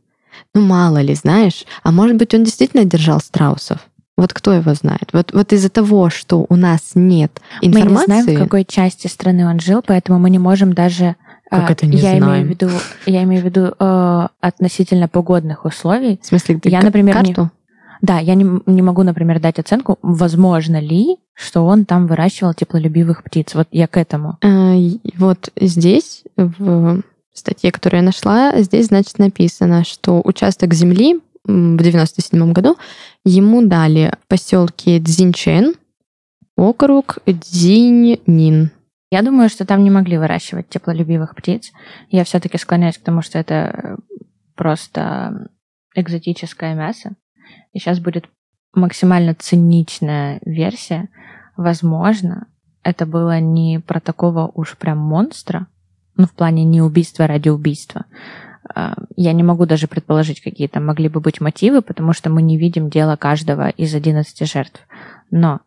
Ну, 0.53 0.63
мало 0.63 1.01
ли, 1.01 1.15
знаешь. 1.15 1.65
А 1.85 1.93
может 1.93 2.17
быть, 2.17 2.35
он 2.35 2.43
действительно 2.43 2.85
держал 2.85 3.21
страусов? 3.21 3.89
Вот 4.17 4.33
кто 4.33 4.53
его 4.53 4.75
знает? 4.75 5.09
Вот, 5.13 5.33
вот 5.33 5.53
из-за 5.53 5.71
того, 5.71 6.09
что 6.09 6.47
у 6.49 6.57
нас 6.57 6.93
нет 6.95 7.41
информации... 7.61 8.07
Мы 8.09 8.17
не 8.17 8.23
знаем, 8.23 8.39
в 8.39 8.45
какой 8.45 8.65
части 8.65 9.09
страны 9.09 9.47
он 9.47 9.59
жил, 9.59 9.83
поэтому 9.85 10.19
мы 10.19 10.31
не 10.31 10.39
можем 10.39 10.73
даже 10.73 11.17
как 11.51 11.71
а, 11.71 11.73
это 11.73 11.87
не 11.87 11.99
я 11.99 12.17
знаем? 12.17 12.25
Имею 12.25 12.47
в 12.47 12.51
виду, 12.51 12.71
я 13.07 13.23
имею 13.23 13.43
в 13.43 13.45
виду 13.45 13.75
э, 13.79 14.29
относительно 14.41 15.09
погодных 15.09 15.65
условий. 15.65 16.19
В 16.23 16.27
смысле, 16.27 16.59
ты 16.59 16.69
я, 16.69 16.81
например, 16.81 17.15
карту? 17.15 17.43
Не, 17.43 17.51
да, 18.01 18.19
я 18.19 18.35
не, 18.35 18.61
не 18.67 18.83
могу, 18.83 19.03
например, 19.03 19.41
дать 19.41 19.59
оценку, 19.59 19.99
возможно 20.03 20.81
ли, 20.81 21.17
что 21.33 21.65
он 21.65 21.85
там 21.85 22.07
выращивал 22.07 22.55
теплолюбивых 22.55 23.23
птиц. 23.23 23.55
Вот 23.55 23.69
я 23.71 23.87
к 23.87 23.97
этому. 23.97 24.39
А, 24.43 24.75
вот 25.17 25.51
здесь, 25.57 26.25
в 26.37 27.03
статье, 27.33 27.73
которую 27.73 28.01
я 28.01 28.07
нашла, 28.07 28.61
здесь, 28.61 28.87
значит, 28.87 29.19
написано, 29.19 29.85
что 29.85 30.21
участок 30.25 30.75
земли 30.75 31.21
в 31.45 31.77
97 31.77 32.53
году 32.53 32.77
ему 33.25 33.67
дали 33.67 34.13
в 34.25 34.29
поселке 34.29 34.99
Цзиньчэн, 35.01 35.75
округ 36.57 37.19
Дзиньнин. 37.27 38.71
Я 39.11 39.23
думаю, 39.23 39.49
что 39.49 39.65
там 39.65 39.85
не 39.85 39.91
могли 39.91 40.19
выращивать 40.19 40.69
теплолюбивых 40.69 41.35
птиц. 41.35 41.73
Я 42.11 42.25
все-таки 42.25 42.59
склоняюсь 42.59 42.99
к 42.99 43.03
тому, 43.05 43.23
что 43.23 43.39
это 43.39 43.99
просто 44.57 45.49
экзотическое 45.95 46.75
мясо. 46.75 47.13
И 47.73 47.79
сейчас 47.79 48.01
будет 48.01 48.29
максимально 48.73 49.35
циничная 49.35 50.41
версия. 50.45 51.09
Возможно, 51.57 52.49
это 52.83 53.07
было 53.07 53.39
не 53.41 53.79
про 53.81 54.01
такого 54.01 54.51
уж 54.55 54.77
прям 54.77 54.99
монстра, 54.99 55.69
ну, 56.17 56.27
в 56.27 56.33
плане 56.33 56.65
не 56.65 56.83
убийства 56.83 57.27
ради 57.27 57.49
убийства. 57.49 58.07
А, 58.73 58.95
я 59.17 59.33
не 59.33 59.43
могу 59.43 59.67
даже 59.67 59.89
предположить, 59.89 60.41
какие 60.41 60.69
там 60.69 60.87
могли 60.87 61.09
бы 61.09 61.21
быть 61.21 61.41
мотивы, 61.41 61.83
потому 61.83 62.13
что 62.13 62.31
мы 62.31 62.43
не 62.43 62.57
видим 62.57 62.89
дело 62.89 63.17
каждого 63.17 63.69
из 63.69 63.95
11 63.95 64.49
жертв. 64.51 64.81
Но 65.31 65.61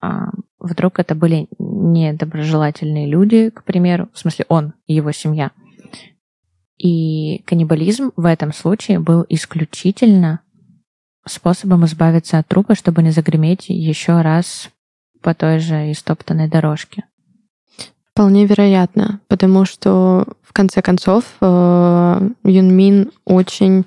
а, 0.00 0.30
вдруг 0.58 0.98
это 0.98 1.14
были 1.14 1.48
недоброжелательные 1.58 3.06
люди, 3.06 3.50
к 3.50 3.64
примеру, 3.64 4.08
в 4.12 4.18
смысле 4.18 4.46
он 4.48 4.74
и 4.86 4.94
его 4.94 5.12
семья. 5.12 5.50
И 6.78 7.42
каннибализм 7.46 8.12
в 8.16 8.26
этом 8.26 8.52
случае 8.52 8.98
был 8.98 9.24
исключительно 9.28 10.40
способом 11.24 11.84
избавиться 11.84 12.38
от 12.38 12.48
трупа, 12.48 12.74
чтобы 12.74 13.02
не 13.02 13.10
загреметь 13.10 13.68
еще 13.68 14.20
раз 14.22 14.70
по 15.20 15.34
той 15.34 15.60
же 15.60 15.92
истоптанной 15.92 16.48
дорожке. 16.48 17.04
Вполне 18.14 18.44
вероятно, 18.44 19.20
потому 19.28 19.64
что 19.64 20.26
в 20.42 20.52
конце 20.52 20.82
концов 20.82 21.24
э, 21.40 22.28
Юнмин 22.44 23.10
очень 23.24 23.86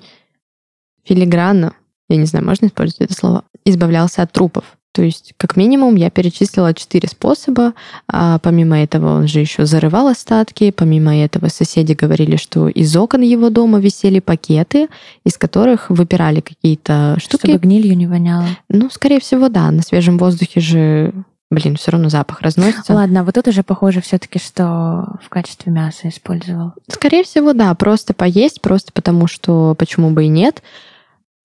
филигранно, 1.04 1.74
я 2.08 2.16
не 2.16 2.26
знаю, 2.26 2.44
можно 2.44 2.66
использовать 2.66 3.02
это 3.02 3.14
слово, 3.14 3.44
избавлялся 3.64 4.22
от 4.22 4.32
трупов. 4.32 4.76
То 4.96 5.02
есть, 5.02 5.34
как 5.36 5.56
минимум, 5.56 5.94
я 5.94 6.08
перечислила 6.08 6.72
четыре 6.72 7.06
способа. 7.06 7.74
А 8.08 8.38
помимо 8.38 8.82
этого, 8.82 9.18
он 9.18 9.28
же 9.28 9.40
еще 9.40 9.66
зарывал 9.66 10.08
остатки. 10.08 10.70
Помимо 10.70 11.14
этого, 11.14 11.48
соседи 11.48 11.92
говорили, 11.92 12.36
что 12.36 12.68
из 12.68 12.96
окон 12.96 13.20
его 13.20 13.50
дома 13.50 13.78
висели 13.78 14.20
пакеты, 14.20 14.88
из 15.22 15.36
которых 15.36 15.90
выпирали 15.90 16.40
какие-то 16.40 17.18
штуки. 17.20 17.46
Чтобы 17.46 17.58
гнилью 17.58 17.94
не 17.94 18.06
воняло. 18.06 18.46
Ну, 18.70 18.88
скорее 18.88 19.20
всего, 19.20 19.50
да. 19.50 19.70
На 19.70 19.82
свежем 19.82 20.16
воздухе 20.16 20.60
же 20.60 21.12
Блин, 21.50 21.76
все 21.76 21.92
равно 21.92 22.08
запах 22.08 22.40
разносится. 22.40 22.92
Ладно, 22.92 23.22
вот 23.22 23.34
тут 23.34 23.46
уже 23.46 23.62
похоже 23.62 24.00
все-таки, 24.00 24.40
что 24.40 25.16
в 25.22 25.28
качестве 25.28 25.70
мяса 25.70 26.08
использовал. 26.08 26.72
Скорее 26.88 27.22
всего, 27.22 27.52
да, 27.52 27.72
просто 27.74 28.14
поесть, 28.14 28.60
просто 28.60 28.92
потому 28.92 29.28
что 29.28 29.76
почему 29.78 30.10
бы 30.10 30.24
и 30.24 30.28
нет. 30.28 30.62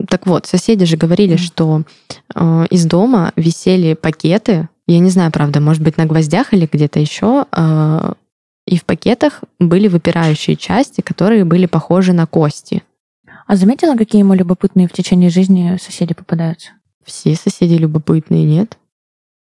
Так 0.10 0.26
вот, 0.26 0.48
соседи 0.48 0.86
же 0.86 0.98
говорили, 0.98 1.36
mm. 1.36 1.38
что 1.38 1.84
э, 2.34 2.66
из 2.72 2.86
дома 2.86 3.32
висели 3.36 3.94
пакеты, 3.94 4.70
я 4.88 4.98
не 4.98 5.12
знаю, 5.12 5.32
правда, 5.32 5.60
может 5.60 5.84
быть, 5.84 5.98
на 5.98 6.06
гвоздях 6.06 6.54
или 6.54 6.68
где-то 6.72 7.00
еще, 7.00 7.46
э, 7.52 8.14
и 8.66 8.78
в 8.78 8.86
пакетах 8.86 9.44
были 9.60 9.88
выпирающие 9.88 10.56
части, 10.56 11.02
которые 11.02 11.46
были 11.46 11.68
похожи 11.68 12.14
на 12.14 12.26
кости. 12.26 12.84
А 13.46 13.56
заметила, 13.56 13.96
какие 13.96 14.22
ему 14.22 14.34
любопытные 14.34 14.88
в 14.88 14.94
течение 14.94 15.30
жизни 15.30 15.78
соседи 15.80 16.14
попадаются? 16.16 16.72
Все 17.06 17.36
соседи 17.36 17.74
любопытные, 17.76 18.46
нет? 18.46 18.78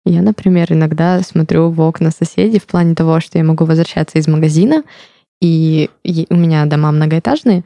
Я, 0.07 0.21
например, 0.21 0.71
иногда 0.71 1.21
смотрю 1.21 1.69
в 1.69 1.81
окна 1.81 2.11
соседей 2.11 2.59
в 2.59 2.65
плане 2.65 2.95
того, 2.95 3.19
что 3.19 3.37
я 3.37 3.43
могу 3.43 3.65
возвращаться 3.65 4.17
из 4.17 4.27
магазина, 4.27 4.83
и 5.41 5.89
у 6.29 6.35
меня 6.35 6.65
дома 6.65 6.91
многоэтажные, 6.91 7.63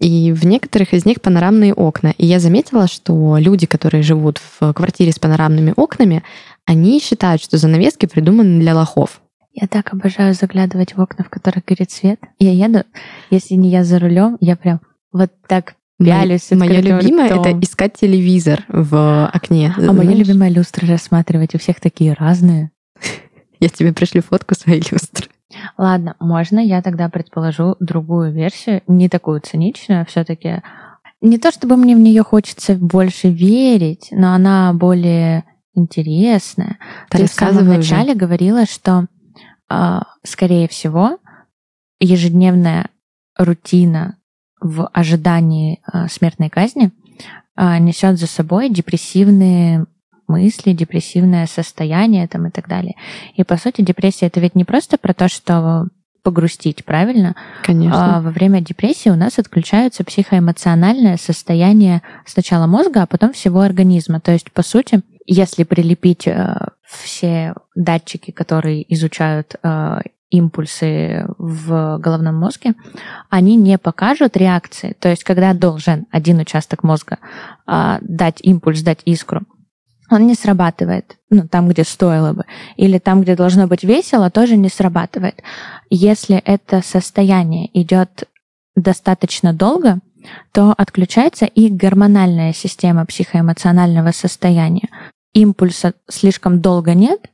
и 0.00 0.32
в 0.32 0.44
некоторых 0.44 0.92
из 0.92 1.04
них 1.04 1.20
панорамные 1.20 1.72
окна. 1.72 2.14
И 2.18 2.26
я 2.26 2.40
заметила, 2.40 2.86
что 2.86 3.36
люди, 3.38 3.66
которые 3.66 4.02
живут 4.02 4.38
в 4.38 4.72
квартире 4.72 5.12
с 5.12 5.18
панорамными 5.18 5.72
окнами, 5.76 6.22
они 6.66 7.00
считают, 7.00 7.42
что 7.42 7.56
занавески 7.56 8.06
придуманы 8.06 8.60
для 8.60 8.74
лохов. 8.74 9.20
Я 9.52 9.66
так 9.66 9.92
обожаю 9.92 10.34
заглядывать 10.34 10.94
в 10.94 11.00
окна, 11.00 11.24
в 11.24 11.30
которых 11.30 11.64
горит 11.64 11.90
свет. 11.90 12.20
Я 12.38 12.52
еду, 12.52 12.84
если 13.30 13.54
не 13.54 13.70
я 13.70 13.82
за 13.84 13.98
рулем, 13.98 14.36
я 14.40 14.54
прям 14.56 14.80
вот 15.12 15.32
так 15.46 15.74
пялюсь. 15.98 16.50
Мое 16.50 16.80
любимое— 16.80 17.26
это 17.28 17.58
искать 17.60 17.94
телевизор 17.94 18.64
в 18.68 19.26
окне. 19.26 19.74
А 19.76 19.92
мое 19.92 20.14
любимое 20.14 20.50
люстры 20.50 20.86
рассматривать. 20.88 21.54
У 21.54 21.58
всех 21.58 21.80
такие 21.80 22.14
разные. 22.14 22.70
Я 23.60 23.68
тебе 23.68 23.92
пришлю 23.92 24.22
фотку 24.22 24.54
своей 24.54 24.82
люстры. 24.90 25.28
Ладно, 25.76 26.14
можно 26.20 26.58
я 26.60 26.82
тогда 26.82 27.08
предположу 27.08 27.74
другую 27.80 28.32
версию, 28.32 28.82
не 28.86 29.08
такую 29.08 29.40
циничную, 29.40 30.04
все-таки. 30.06 30.62
Не 31.20 31.38
то 31.38 31.50
чтобы 31.50 31.76
мне 31.76 31.96
в 31.96 32.00
нее 32.00 32.22
хочется 32.22 32.74
больше 32.74 33.28
верить, 33.30 34.08
но 34.12 34.34
она 34.34 34.72
более 34.74 35.44
интересная. 35.74 36.78
Ты, 37.10 37.18
Ты 37.18 37.26
в 37.26 37.32
самом 37.32 37.66
начале 37.66 38.10
уже. 38.10 38.18
говорила, 38.18 38.66
что, 38.66 39.06
э, 39.70 39.98
скорее 40.22 40.68
всего, 40.68 41.18
ежедневная 41.98 42.90
рутина 43.36 44.16
в 44.60 44.88
ожидании 44.92 45.80
э, 45.92 46.08
смертной 46.08 46.48
казни 46.48 46.90
э, 47.56 47.78
несет 47.78 48.18
за 48.18 48.26
собой 48.26 48.70
депрессивные 48.70 49.86
мысли, 50.26 50.72
депрессивное 50.72 51.46
состояние 51.46 52.28
там, 52.28 52.46
и 52.46 52.50
так 52.50 52.68
далее. 52.68 52.94
И, 53.34 53.44
по 53.44 53.56
сути, 53.56 53.82
депрессия— 53.82 54.26
это 54.28 54.40
ведь 54.40 54.54
не 54.54 54.64
просто 54.64 54.98
про 54.98 55.14
то, 55.14 55.28
что 55.28 55.88
погрустить, 56.22 56.84
правильно? 56.84 57.34
Конечно. 57.62 58.18
А 58.18 58.20
во 58.20 58.30
время 58.30 58.60
депрессии 58.60 59.08
у 59.08 59.16
нас 59.16 59.38
отключаются 59.38 60.04
психоэмоциональное 60.04 61.16
состояние 61.16 62.02
сначала 62.26 62.66
мозга, 62.66 63.02
а 63.02 63.06
потом 63.06 63.32
всего 63.32 63.60
организма. 63.60 64.20
То 64.20 64.32
есть, 64.32 64.52
по 64.52 64.62
сути, 64.62 65.00
если 65.26 65.64
прилепить 65.64 66.26
э, 66.26 66.54
все 66.84 67.54
датчики, 67.74 68.30
которые 68.30 68.92
изучают 68.94 69.54
э, 69.62 70.00
импульсы 70.30 71.26
в 71.38 71.98
головном 71.98 72.36
мозге, 72.36 72.74
они 73.30 73.56
не 73.56 73.78
покажут 73.78 74.36
реакции. 74.36 74.96
То 74.98 75.08
есть, 75.08 75.24
когда 75.24 75.54
должен 75.54 76.06
один 76.10 76.38
участок 76.38 76.82
мозга 76.82 77.18
э, 77.66 77.98
дать 78.02 78.40
импульс, 78.42 78.82
дать 78.82 79.00
искру, 79.04 79.42
он 80.10 80.26
не 80.26 80.34
срабатывает, 80.34 81.18
ну, 81.30 81.46
там, 81.46 81.68
где 81.68 81.84
стоило 81.84 82.32
бы. 82.32 82.44
Или 82.76 82.98
там, 82.98 83.22
где 83.22 83.36
должно 83.36 83.66
быть 83.66 83.84
весело, 83.84 84.30
тоже 84.30 84.56
не 84.56 84.68
срабатывает. 84.68 85.42
Если 85.90 86.36
это 86.36 86.82
состояние 86.82 87.68
идет 87.78 88.24
достаточно 88.74 89.52
долго, 89.52 90.00
то 90.52 90.74
отключается 90.76 91.44
и 91.44 91.68
гормональная 91.68 92.52
система 92.52 93.04
психоэмоционального 93.06 94.12
состояния. 94.12 94.88
Импульса 95.34 95.94
слишком 96.08 96.60
долго 96.60 96.94
нет, 96.94 97.30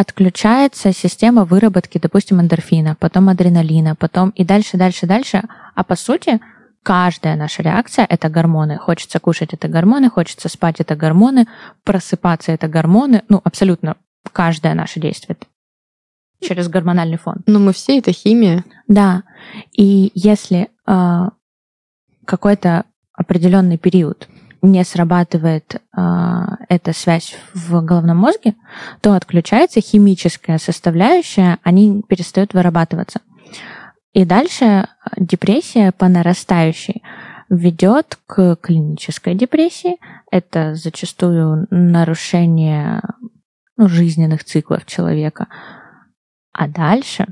отключается 0.00 0.92
система 0.92 1.44
выработки, 1.44 1.98
допустим, 1.98 2.40
эндорфина, 2.40 2.96
потом 2.98 3.28
адреналина, 3.28 3.94
потом 3.94 4.30
и 4.30 4.44
дальше, 4.44 4.76
дальше, 4.76 5.06
дальше. 5.06 5.42
А 5.74 5.84
по 5.84 5.96
сути, 5.96 6.40
Каждая 6.82 7.36
наша 7.36 7.62
реакция— 7.62 8.06
это 8.08 8.30
гормоны. 8.30 8.78
Хочется 8.78 9.20
кушать— 9.20 9.52
это 9.52 9.68
гормоны, 9.68 10.08
хочется 10.08 10.48
спать— 10.48 10.76
это 10.80 10.96
гормоны, 10.96 11.46
просыпаться— 11.84 12.52
это 12.54 12.68
гормоны. 12.68 13.22
Ну, 13.28 13.42
абсолютно 13.44 13.96
каждое 14.32 14.72
наше 14.72 14.98
действие 14.98 15.36
через 16.40 16.68
гормональный 16.68 17.18
фон. 17.18 17.36
Но 17.46 17.58
мы 17.58 17.72
все— 17.72 17.98
это 18.00 18.12
химия. 18.12 18.64
Да. 18.88 19.22
И 19.72 20.10
если 20.14 20.68
э, 20.86 21.28
какой-то 22.24 22.84
определенный 23.12 23.78
период 23.78 24.28
не 24.62 24.84
срабатывает 24.84 25.74
э, 25.74 26.00
эта 26.68 26.92
связь 26.92 27.36
в 27.54 27.82
головном 27.82 28.18
мозге, 28.18 28.54
то 29.00 29.14
отключается 29.14 29.80
химическая 29.80 30.58
составляющая, 30.58 31.58
они 31.62 32.02
перестают 32.08 32.54
вырабатываться. 32.54 33.20
И 34.12 34.24
дальше 34.24 34.64
э, 34.64 34.86
депрессия 35.16 35.92
по 35.92 36.08
нарастающей 36.08 37.02
ведет 37.48 38.18
к 38.26 38.56
клинической 38.56 39.34
депрессии. 39.34 39.96
Это 40.30 40.74
зачастую 40.74 41.66
нарушение 41.70 43.02
ну, 43.76 43.88
жизненных 43.88 44.44
циклов 44.44 44.86
человека. 44.86 45.48
А 46.52 46.68
дальше 46.68 47.26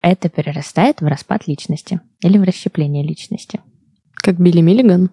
это 0.00 0.28
перерастает 0.28 1.00
в 1.00 1.06
распад 1.06 1.46
личности 1.46 2.00
или 2.20 2.38
в 2.38 2.42
расщепление 2.42 3.02
личности. 3.02 3.60
Как 4.14 4.38
Билли 4.38 4.60
Миллиган? 4.60 5.10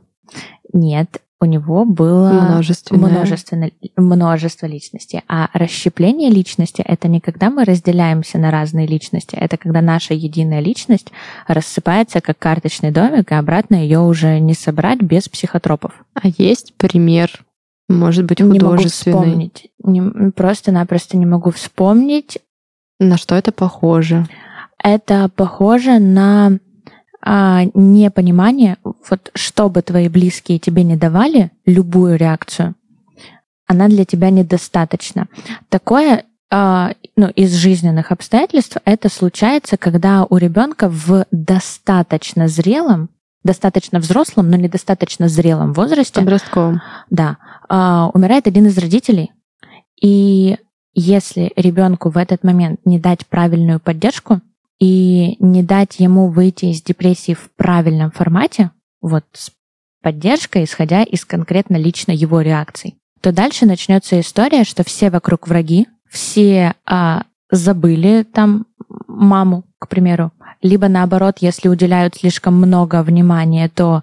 Нет, 0.73 1.21
у 1.41 1.45
него 1.45 1.85
было 1.85 2.29
множественное. 2.31 3.71
множество 3.97 4.67
личностей. 4.67 5.23
А 5.27 5.49
расщепление 5.53 6.29
личности— 6.29 6.83
это 6.87 7.07
не 7.07 7.19
когда 7.19 7.49
мы 7.49 7.65
разделяемся 7.65 8.37
на 8.37 8.51
разные 8.51 8.85
личности, 8.85 9.35
это 9.35 9.57
когда 9.57 9.81
наша 9.81 10.13
единая 10.13 10.59
личность 10.59 11.07
рассыпается 11.47 12.21
как 12.21 12.37
карточный 12.37 12.91
домик, 12.91 13.31
и 13.31 13.35
обратно 13.35 13.75
ее 13.75 13.99
уже 13.99 14.39
не 14.39 14.53
собрать 14.53 15.01
без 15.01 15.27
психотропов. 15.27 15.93
А 16.13 16.27
есть 16.37 16.75
пример, 16.77 17.43
может 17.89 18.25
быть, 18.25 18.41
художественный? 18.41 18.55
Не 18.55 18.63
могу 18.63 18.87
вспомнить. 18.87 19.71
Не, 19.83 20.31
просто-напросто 20.31 21.17
не 21.17 21.25
могу 21.25 21.49
вспомнить. 21.51 22.37
На 22.99 23.17
что 23.17 23.35
это 23.35 23.51
похоже? 23.51 24.27
Это 24.83 25.29
похоже 25.35 25.99
на 25.99 26.59
а, 27.21 27.63
непонимание, 27.73 28.77
вот 28.84 29.31
что 29.36 29.69
бы 29.69 29.81
твои 29.81 30.10
близкие 30.10 30.60
тебе 30.60 30.84
не 30.84 30.95
давали, 30.95 31.51
любую 31.65 32.17
реакцию, 32.17 32.75
она 33.67 33.88
для 33.88 34.05
тебя 34.05 34.29
недостаточна. 34.29 35.27
Такое 35.69 36.25
а, 36.51 36.93
ну, 37.15 37.29
из 37.29 37.53
жизненных 37.53 38.12
обстоятельств 38.12 38.77
это 38.84 39.10
случается, 39.10 39.77
когда 39.77 40.25
у 40.25 40.38
ребенка 40.38 40.89
в 40.89 41.25
достаточно 41.31 42.47
зрелом, 42.47 43.10
достаточно 43.43 43.99
взрослом, 43.99 44.49
но 44.49 44.57
недостаточно 44.57 45.29
зрелом 45.29 45.73
возрасте, 45.73 46.19
подростковом, 46.19 46.81
да, 47.10 47.38
а, 47.69 48.10
умирает 48.13 48.47
один 48.47 48.67
из 48.67 48.77
родителей, 48.77 49.31
и 50.01 50.57
если 50.93 51.53
ребенку 51.55 52.10
в 52.10 52.17
этот 52.17 52.43
момент 52.43 52.81
не 52.84 52.99
дать 52.99 53.25
правильную 53.27 53.79
поддержку, 53.79 54.41
и 54.81 55.37
не 55.39 55.61
дать 55.61 55.99
ему 55.99 56.29
выйти 56.29 56.65
из 56.65 56.81
депрессии 56.81 57.35
в 57.35 57.51
правильном 57.55 58.09
формате, 58.09 58.71
вот 58.99 59.23
с 59.31 59.51
поддержкой, 60.01 60.63
исходя 60.63 61.03
из 61.03 61.23
конкретно 61.23 61.75
лично 61.75 62.11
его 62.11 62.41
реакций, 62.41 62.97
то 63.21 63.31
дальше 63.31 63.67
начнется 63.67 64.19
история, 64.19 64.63
что 64.63 64.83
все 64.83 65.11
вокруг 65.11 65.47
враги, 65.47 65.87
все 66.09 66.73
а, 66.83 67.25
забыли 67.51 68.23
там 68.23 68.65
маму, 69.07 69.65
к 69.77 69.87
примеру, 69.87 70.31
либо 70.63 70.87
наоборот, 70.87 71.37
если 71.41 71.69
уделяют 71.69 72.15
слишком 72.15 72.55
много 72.55 73.03
внимания, 73.03 73.69
то 73.69 74.01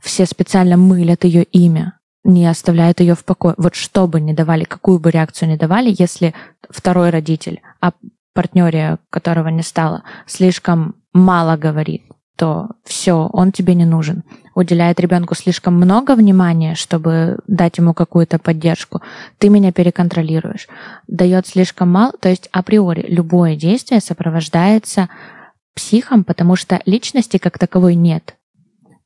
все 0.00 0.24
специально 0.24 0.78
мылят 0.78 1.24
ее 1.24 1.42
имя, 1.42 1.98
не 2.24 2.46
оставляют 2.46 3.00
ее 3.00 3.14
в 3.14 3.26
покое. 3.26 3.54
Вот 3.58 3.74
что 3.74 4.08
бы 4.08 4.22
ни 4.22 4.32
давали, 4.32 4.64
какую 4.64 5.00
бы 5.00 5.10
реакцию 5.10 5.50
ни 5.50 5.56
давали, 5.56 5.94
если 5.98 6.32
второй 6.70 7.10
родитель, 7.10 7.60
а 7.82 7.92
партнере, 8.38 8.98
которого 9.10 9.48
не 9.48 9.62
стало, 9.62 10.04
слишком 10.26 10.94
мало 11.12 11.56
говорит, 11.56 12.04
то 12.36 12.68
все, 12.84 13.28
он 13.32 13.50
тебе 13.50 13.74
не 13.74 13.84
нужен. 13.84 14.22
Уделяет 14.54 15.00
ребенку 15.00 15.34
слишком 15.34 15.74
много 15.74 16.14
внимания, 16.14 16.76
чтобы 16.76 17.40
дать 17.48 17.78
ему 17.78 17.94
какую-то 17.94 18.38
поддержку, 18.38 19.02
ты 19.38 19.48
меня 19.48 19.72
переконтролируешь. 19.72 20.68
Дает 21.08 21.48
слишком 21.48 21.90
мало, 21.90 22.12
то 22.20 22.28
есть 22.28 22.48
априори 22.52 23.06
любое 23.08 23.56
действие 23.56 24.00
сопровождается 24.00 25.08
психом, 25.74 26.22
потому 26.22 26.54
что 26.54 26.80
личности 26.86 27.38
как 27.38 27.58
таковой 27.58 27.96
нет. 27.96 28.36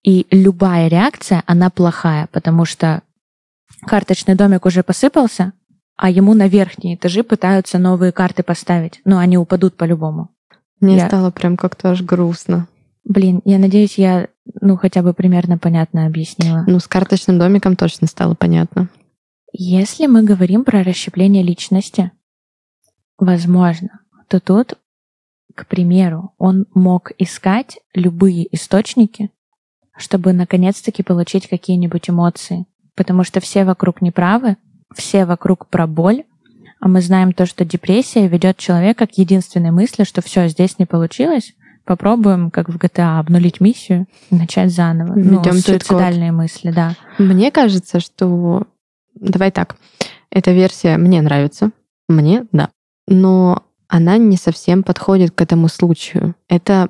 И 0.02 0.26
любая 0.30 0.88
реакция, 0.88 1.42
она 1.46 1.70
плохая, 1.70 2.28
потому 2.32 2.66
что 2.66 3.00
карточный 3.86 4.34
домик 4.34 4.66
уже 4.66 4.82
посыпался, 4.82 5.54
а 5.96 6.10
ему 6.10 6.34
на 6.34 6.48
верхние 6.48 6.96
этажи 6.96 7.22
пытаются 7.22 7.78
новые 7.78 8.12
карты 8.12 8.42
поставить, 8.42 9.00
но 9.04 9.18
они 9.18 9.38
упадут 9.38 9.76
по-любому. 9.76 10.30
Мне 10.80 10.96
я... 10.96 11.06
стало 11.06 11.30
прям 11.30 11.56
как-то 11.56 11.90
аж 11.90 12.02
грустно. 12.02 12.68
Блин, 13.04 13.40
я 13.44 13.58
надеюсь, 13.58 13.98
я 13.98 14.28
ну, 14.60 14.76
хотя 14.76 15.02
бы 15.02 15.14
примерно 15.14 15.58
понятно 15.58 16.06
объяснила. 16.06 16.64
Ну, 16.66 16.78
с 16.78 16.88
карточным 16.88 17.38
домиком 17.38 17.76
точно 17.76 18.06
стало 18.06 18.34
понятно. 18.34 18.88
Если 19.52 20.06
мы 20.06 20.22
говорим 20.22 20.64
про 20.64 20.82
расщепление 20.82 21.42
личности, 21.42 22.10
возможно, 23.18 24.00
то 24.28 24.40
тут, 24.40 24.74
к 25.54 25.66
примеру, 25.66 26.34
он 26.38 26.66
мог 26.74 27.12
искать 27.18 27.78
любые 27.94 28.52
источники, 28.54 29.30
чтобы 29.96 30.32
наконец-таки 30.32 31.02
получить 31.02 31.48
какие-нибудь 31.48 32.08
эмоции. 32.08 32.66
Потому 32.94 33.24
что 33.24 33.40
все 33.40 33.64
вокруг 33.64 34.00
неправы, 34.00 34.56
все 34.94 35.24
вокруг 35.24 35.66
про 35.66 35.86
боль, 35.86 36.24
а 36.80 36.88
мы 36.88 37.00
знаем 37.00 37.32
то, 37.32 37.46
что 37.46 37.64
депрессия 37.64 38.26
ведет 38.26 38.56
человека 38.56 39.06
к 39.06 39.16
единственной 39.16 39.70
мысли, 39.70 40.04
что 40.04 40.20
все, 40.20 40.48
здесь 40.48 40.78
не 40.78 40.86
получилось, 40.86 41.54
попробуем, 41.84 42.50
как 42.50 42.68
в 42.68 42.76
GTA, 42.76 43.18
обнулить 43.18 43.60
миссию 43.60 44.06
и 44.30 44.34
начать 44.34 44.72
заново. 44.72 45.14
Ведем 45.14 45.54
ну, 45.54 45.60
суицидальные 45.60 46.32
мысли, 46.32 46.70
да. 46.70 46.94
Мне 47.18 47.50
кажется, 47.50 48.00
что... 48.00 48.66
Давай 49.14 49.50
так. 49.50 49.76
Эта 50.30 50.52
версия 50.52 50.96
мне 50.96 51.22
нравится. 51.22 51.70
Мне, 52.08 52.46
да. 52.52 52.70
Но 53.06 53.62
она 53.88 54.16
не 54.16 54.36
совсем 54.36 54.82
подходит 54.82 55.32
к 55.32 55.40
этому 55.40 55.68
случаю. 55.68 56.34
Это 56.48 56.88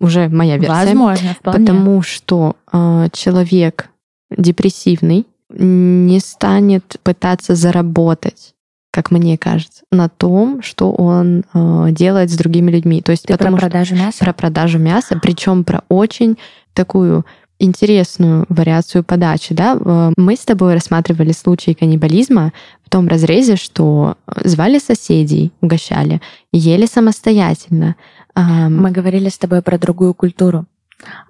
уже 0.00 0.28
моя 0.28 0.56
версия. 0.56 0.72
Возможно, 0.72 1.34
вполне. 1.34 1.60
Потому 1.60 2.02
что 2.02 2.56
э, 2.72 3.08
человек 3.12 3.88
депрессивный 4.30 5.26
не 5.50 6.20
станет 6.20 6.96
пытаться 7.02 7.54
заработать 7.54 8.54
как 8.90 9.10
мне 9.10 9.38
кажется, 9.38 9.84
на 9.92 10.08
том, 10.08 10.60
что 10.62 10.90
он 10.90 11.44
э, 11.54 11.88
делает 11.92 12.30
с 12.30 12.36
другими 12.36 12.70
людьми. 12.70 13.00
То 13.00 13.12
есть 13.12 13.26
Ты 13.26 13.34
потому 13.34 13.56
про 13.56 13.68
продажу 13.68 13.94
мяса? 13.94 14.24
Про 14.24 14.32
продажу 14.32 14.78
мяса, 14.78 15.16
причем 15.22 15.62
про 15.62 15.84
очень 15.88 16.36
такую 16.72 17.24
интересную 17.60 18.44
вариацию 18.48 19.04
подачи. 19.04 19.54
Да? 19.54 19.78
Э, 19.78 20.12
мы 20.16 20.34
с 20.34 20.40
тобой 20.40 20.74
рассматривали 20.74 21.30
случаи 21.30 21.74
каннибализма 21.74 22.52
в 22.84 22.90
том 22.90 23.06
разрезе, 23.06 23.54
что 23.54 24.16
звали 24.42 24.78
соседей, 24.78 25.52
угощали, 25.60 26.20
ели 26.50 26.86
самостоятельно. 26.86 27.94
Мы 28.34 28.90
говорили 28.90 29.28
с 29.28 29.38
тобой 29.38 29.62
про 29.62 29.78
другую 29.78 30.14
культуру. 30.14 30.66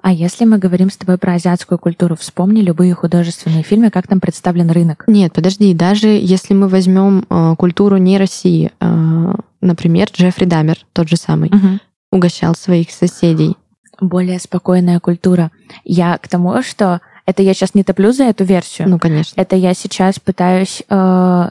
А 0.02 0.12
если 0.12 0.44
мы 0.44 0.59
говорим 0.59 0.90
с 0.90 0.96
тобой 0.96 1.18
про 1.18 1.35
азиатскую 1.35 1.78
культуру, 1.78 2.16
вспомни 2.16 2.61
любые 2.61 2.94
художественные 2.94 3.62
фильмы, 3.62 3.90
как 3.90 4.07
там 4.07 4.20
представлен 4.20 4.70
рынок. 4.70 5.04
Нет, 5.07 5.33
подожди, 5.33 5.74
даже 5.74 6.09
если 6.09 6.54
мы 6.54 6.68
возьмем 6.68 7.24
э, 7.28 7.54
культуру 7.57 7.98
не 7.98 8.16
России, 8.18 8.72
э, 8.81 9.35
например, 9.61 10.09
Джеффри 10.11 10.46
Дамер, 10.46 10.78
тот 10.92 11.09
же 11.09 11.16
самый, 11.16 11.50
Угу. 11.50 11.78
угощал 12.12 12.54
своих 12.54 12.90
соседей. 12.90 13.57
Более 14.00 14.38
спокойная 14.38 15.00
культура. 15.00 15.50
Я 15.85 16.16
к 16.18 16.28
тому, 16.28 16.62
что 16.62 17.00
это 17.26 17.42
я 17.42 17.52
сейчас 17.52 17.74
не 17.74 17.85
топлю 17.85 18.12
за 18.12 18.24
эту 18.24 18.44
версию. 18.44 18.88
Ну, 18.88 18.98
конечно. 18.98 19.38
Это 19.38 19.54
я 19.57 19.74
сейчас 19.74 20.18
пытаюсь 20.18 20.83
э, 20.88 21.50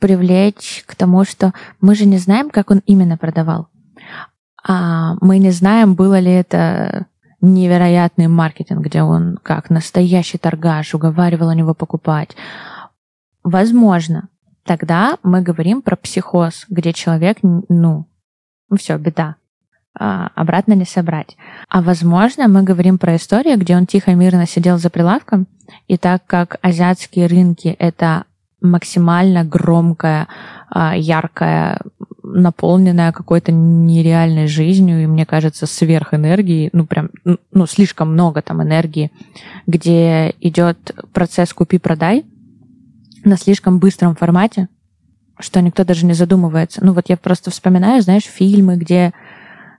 привлечь 0.00 0.82
к 0.86 0.96
тому, 0.96 1.24
что 1.24 1.52
мы 1.80 1.94
же 1.94 2.06
не 2.06 2.18
знаем, 2.18 2.50
как 2.50 2.70
он 2.70 2.82
именно 2.86 3.16
продавал. 3.16 3.68
А 4.66 5.14
мы 5.20 5.38
не 5.38 5.50
знаем, 5.50 5.94
было 5.94 6.18
ли 6.18 6.32
это 6.32 7.06
невероятный 7.40 8.26
маркетинг, 8.26 8.84
где 8.86 9.02
он 9.02 9.38
как 9.42 9.68
настоящий 9.68 10.38
торгаш 10.38 10.94
уговаривал 10.94 11.48
у 11.48 11.52
него 11.52 11.74
покупать. 11.74 12.34
Возможно, 13.42 14.28
тогда 14.64 15.18
мы 15.22 15.42
говорим 15.42 15.82
про 15.82 15.96
психоз, 15.96 16.64
где 16.70 16.94
человек, 16.94 17.38
ну, 17.42 17.64
ну 17.68 18.76
все, 18.78 18.96
беда. 18.96 19.36
А, 19.96 20.30
обратно 20.34 20.72
не 20.72 20.86
собрать. 20.86 21.36
А 21.68 21.80
возможно, 21.80 22.48
мы 22.48 22.62
говорим 22.62 22.98
про 22.98 23.14
историю, 23.14 23.58
где 23.58 23.76
он 23.76 23.86
тихо, 23.86 24.14
мирно 24.14 24.46
сидел 24.46 24.78
за 24.78 24.90
прилавком, 24.90 25.46
и 25.86 25.96
так 25.96 26.26
как 26.26 26.56
азиатские 26.62 27.26
рынки— 27.26 27.68
это 27.78 28.24
максимально 28.60 29.44
громкая, 29.44 30.26
а, 30.70 30.96
яркая, 30.96 31.80
наполненная 32.24 33.12
какой-то 33.12 33.52
нереальной 33.52 34.46
жизнью, 34.46 35.02
и, 35.02 35.06
мне 35.06 35.26
кажется, 35.26 35.66
сверхэнергией, 35.66 36.70
ну, 36.72 36.86
прям, 36.86 37.10
ну, 37.52 37.66
слишком 37.66 38.12
много 38.12 38.40
там 38.40 38.62
энергии, 38.62 39.12
где 39.66 40.34
идет 40.40 40.92
процесс 41.12 41.52
«купи-продай» 41.52 42.24
на 43.24 43.36
слишком 43.36 43.78
быстром 43.78 44.16
формате, 44.16 44.68
что 45.38 45.60
никто 45.60 45.84
даже 45.84 46.06
не 46.06 46.14
задумывается. 46.14 46.84
Ну, 46.84 46.92
вот 46.92 47.08
я 47.08 47.16
просто 47.16 47.50
вспоминаю, 47.50 48.02
знаешь, 48.02 48.24
фильмы, 48.24 48.76
где 48.76 49.12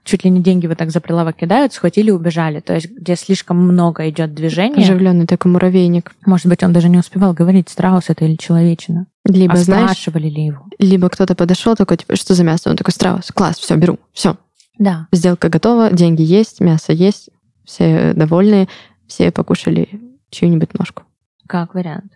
чуть 0.06 0.24
ли 0.24 0.30
не 0.30 0.40
деньги 0.40 0.66
вот 0.66 0.78
так 0.78 0.90
за 0.90 1.00
прилавок 1.00 1.36
кидают, 1.36 1.72
схватили 1.72 2.08
и 2.08 2.12
убежали. 2.12 2.60
То 2.60 2.74
есть, 2.74 2.88
где 2.90 3.16
слишком 3.16 3.58
много 3.58 4.08
идет 4.08 4.32
движения. 4.34 4.82
Оживленный 4.82 5.26
такой 5.26 5.50
муравейник. 5.50 6.14
Может 6.24 6.46
быть, 6.46 6.62
он 6.62 6.72
даже 6.72 6.88
не 6.88 6.98
успевал 6.98 7.34
говорить, 7.34 7.68
страус 7.68 8.04
это 8.08 8.24
или 8.24 8.36
человечина. 8.36 9.06
Либо, 9.24 9.54
а 9.54 9.56
знаешь, 9.56 9.90
спрашивали 9.90 10.28
ли 10.28 10.46
его. 10.46 10.66
либо 10.78 11.08
кто-то 11.08 11.34
подошел 11.34 11.74
такой, 11.74 11.96
типа, 11.96 12.14
что 12.14 12.34
за 12.34 12.44
мясо? 12.44 12.70
Он 12.70 12.76
такой, 12.76 12.92
страус, 12.92 13.32
класс, 13.34 13.58
все, 13.58 13.74
беру, 13.74 13.98
все. 14.12 14.36
Да. 14.78 15.08
Сделка 15.10 15.48
готова, 15.48 15.90
деньги 15.90 16.22
есть, 16.22 16.60
мясо 16.60 16.92
есть, 16.92 17.30
все 17.64 18.12
довольны, 18.14 18.68
все 19.08 19.32
покушали 19.32 19.88
чью-нибудь 20.30 20.74
ножку. 20.78 21.02
Как 21.48 21.74
вариант. 21.74 22.12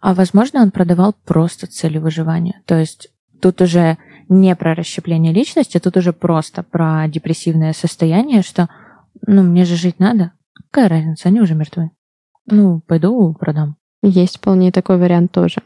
А 0.00 0.14
возможно, 0.14 0.62
он 0.62 0.70
продавал 0.70 1.14
просто 1.24 1.66
целью 1.66 2.00
выживания. 2.00 2.62
То 2.64 2.78
есть 2.78 3.08
тут 3.42 3.60
уже 3.60 3.98
не 4.28 4.54
про 4.56 4.74
расщепление 4.74 5.32
личности, 5.32 5.78
тут 5.78 5.96
уже 5.96 6.12
просто 6.12 6.62
про 6.62 7.06
депрессивное 7.08 7.72
состояние, 7.72 8.42
что, 8.42 8.68
ну, 9.26 9.42
мне 9.42 9.64
же 9.64 9.76
жить 9.76 9.98
надо. 9.98 10.32
Какая 10.70 10.88
разница, 10.88 11.28
они 11.28 11.40
уже 11.40 11.54
мертвы. 11.54 11.90
Ну, 12.46 12.80
пойду 12.80 13.34
продам. 13.34 13.76
Есть 14.02 14.38
вполне 14.38 14.72
такой 14.72 14.98
вариант 14.98 15.32
тоже. 15.32 15.62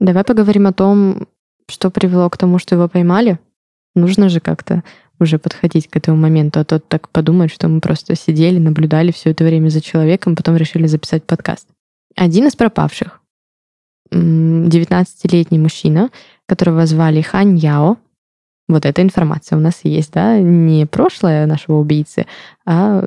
Давай 0.00 0.24
поговорим 0.24 0.66
о 0.66 0.72
том, 0.72 1.26
что 1.68 1.90
привело 1.90 2.28
к 2.30 2.36
тому, 2.36 2.58
что 2.58 2.74
его 2.74 2.88
поймали. 2.88 3.38
Нужно 3.94 4.28
же 4.28 4.40
как-то 4.40 4.82
уже 5.20 5.38
подходить 5.38 5.88
к 5.88 5.96
этому 5.96 6.16
моменту, 6.16 6.60
а 6.60 6.64
то 6.64 6.80
так 6.80 7.08
подумать, 7.08 7.52
что 7.52 7.68
мы 7.68 7.80
просто 7.80 8.16
сидели, 8.16 8.58
наблюдали 8.58 9.12
все 9.12 9.30
это 9.30 9.44
время 9.44 9.68
за 9.68 9.80
человеком, 9.80 10.34
потом 10.34 10.56
решили 10.56 10.86
записать 10.86 11.24
подкаст. 11.24 11.68
Один 12.16 12.46
из 12.46 12.56
пропавших, 12.56 13.20
19-летний 14.12 15.58
мужчина, 15.58 16.10
которого 16.52 16.84
звали 16.84 17.22
Хань 17.22 17.56
Яо, 17.56 17.96
вот 18.68 18.84
эта 18.84 19.00
информация 19.00 19.56
у 19.56 19.60
нас 19.60 19.80
есть, 19.84 20.12
да, 20.12 20.38
не 20.38 20.84
прошлое 20.84 21.46
нашего 21.46 21.76
убийцы, 21.78 22.26
а 22.66 23.06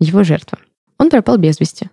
его 0.00 0.24
жертва. 0.24 0.58
Он 0.98 1.10
пропал 1.10 1.36
без 1.36 1.60
вести. 1.60 1.90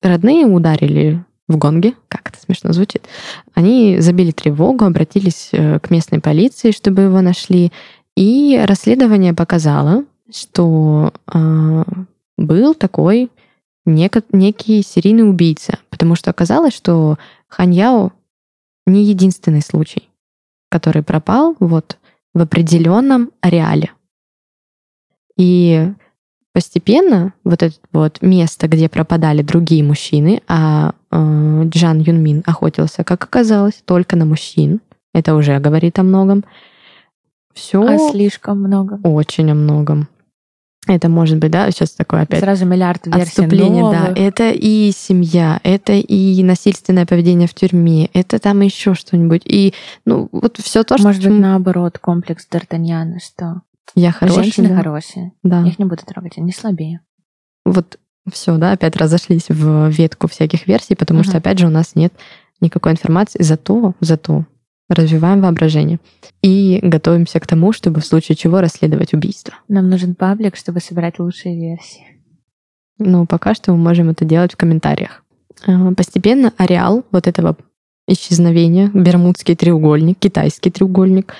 Родные 0.00 0.46
ударили 0.46 1.22
в 1.46 1.58
гонге, 1.58 1.92
как 2.08 2.30
это 2.30 2.40
смешно 2.40 2.72
звучит. 2.72 3.06
Они 3.52 4.00
забили 4.00 4.30
тревогу, 4.30 4.86
обратились 4.86 5.50
э, 5.52 5.78
к 5.78 5.90
местной 5.90 6.20
полиции, 6.20 6.70
чтобы 6.70 7.02
его 7.02 7.20
нашли, 7.20 7.70
и 8.16 8.58
расследование 8.66 9.34
показало, 9.34 10.04
что 10.34 11.12
э, 11.34 11.84
был 12.38 12.74
такой 12.74 13.30
нек- 13.86 14.24
некий 14.32 14.82
серийный 14.82 15.28
убийца, 15.28 15.80
потому 15.90 16.14
что 16.14 16.30
оказалось, 16.30 16.74
что 16.74 17.18
Ханьяо 17.48 18.12
не 18.86 19.04
единственный 19.04 19.60
случай, 19.60 20.08
который 20.74 21.04
пропал 21.04 21.54
вот 21.60 21.98
в 22.34 22.40
определенном 22.42 23.30
ареале. 23.40 23.92
И 25.36 25.88
постепенно 26.52 27.32
вот 27.44 27.62
это 27.62 27.76
вот 27.92 28.20
место, 28.22 28.66
где 28.66 28.88
пропадали 28.88 29.42
другие 29.42 29.84
мужчины, 29.84 30.42
а 30.48 30.94
э, 31.12 31.62
Джан 31.66 32.00
Юнмин 32.00 32.42
охотился, 32.44 33.04
как 33.04 33.22
оказалось, 33.22 33.82
только 33.84 34.16
на 34.16 34.24
мужчин. 34.24 34.80
Это 35.12 35.36
уже 35.36 35.60
говорит 35.60 36.00
о 36.00 36.02
многом. 36.02 36.44
Все 37.52 37.80
А 37.80 38.10
слишком 38.10 38.58
много. 38.58 38.98
очень 39.04 39.52
о 39.52 39.54
многом. 39.54 40.08
Это 40.86 41.08
может 41.08 41.38
быть, 41.38 41.50
да, 41.50 41.70
сейчас 41.70 41.92
такое 41.92 42.22
опять 42.22 42.40
Сразу 42.40 42.66
миллиард 42.66 43.06
версий 43.06 43.22
отступление, 43.22 43.82
да. 43.90 44.00
новых. 44.02 44.18
Это 44.18 44.50
и 44.50 44.92
семья, 44.94 45.60
это 45.62 45.94
и 45.94 46.42
насильственное 46.42 47.06
поведение 47.06 47.48
в 47.48 47.54
тюрьме, 47.54 48.10
это 48.12 48.38
там 48.38 48.60
еще 48.60 48.94
что-нибудь. 48.94 49.42
И, 49.46 49.72
ну, 50.04 50.28
вот 50.32 50.58
все 50.58 50.84
то, 50.84 50.98
что 50.98 51.06
Может 51.06 51.22
быть, 51.22 51.38
наоборот, 51.40 51.98
комплекс 51.98 52.46
Д'Артаньяна, 52.50 53.18
что 53.18 53.62
я 53.94 54.12
хорошая. 54.12 54.42
женщины 54.42 54.68
да. 54.68 54.76
хорошие. 54.76 55.32
Да. 55.42 55.66
Их 55.66 55.78
не 55.78 55.84
буду 55.86 56.02
трогать, 56.04 56.36
они 56.36 56.52
слабее. 56.52 57.00
Вот 57.64 57.98
все, 58.30 58.56
да, 58.56 58.72
опять 58.72 58.96
разошлись 58.96 59.46
в 59.48 59.88
ветку 59.88 60.28
всяких 60.28 60.66
версий, 60.66 60.94
потому 60.94 61.20
Мгм. 61.20 61.28
что, 61.28 61.38
опять 61.38 61.58
же, 61.58 61.66
у 61.66 61.70
нас 61.70 61.94
нет 61.94 62.12
никакой 62.60 62.92
информации. 62.92 63.42
Зато, 63.42 63.94
зато 64.00 64.44
развиваем 64.94 65.42
воображение 65.42 65.98
и 66.42 66.80
готовимся 66.82 67.40
к 67.40 67.46
тому, 67.46 67.72
чтобы 67.72 68.00
в 68.00 68.06
случае 68.06 68.36
чего 68.36 68.60
расследовать 68.60 69.14
убийство. 69.14 69.54
Нам 69.68 69.88
нужен 69.90 70.14
паблик, 70.14 70.56
чтобы 70.56 70.80
собирать 70.80 71.18
лучшие 71.18 71.56
версии. 71.58 72.06
Но 72.98 73.26
пока 73.26 73.54
что 73.54 73.72
мы 73.72 73.78
можем 73.78 74.10
это 74.10 74.24
делать 74.24 74.52
в 74.52 74.56
комментариях. 74.56 75.22
А, 75.66 75.92
Постепенно 75.92 76.52
ареал 76.56 77.04
вот 77.10 77.26
этого 77.26 77.56
исчезновения, 78.06 78.90
Бермудский 78.92 79.56
треугольник, 79.56 80.18
китайский 80.18 80.70
треугольник, 80.70 81.34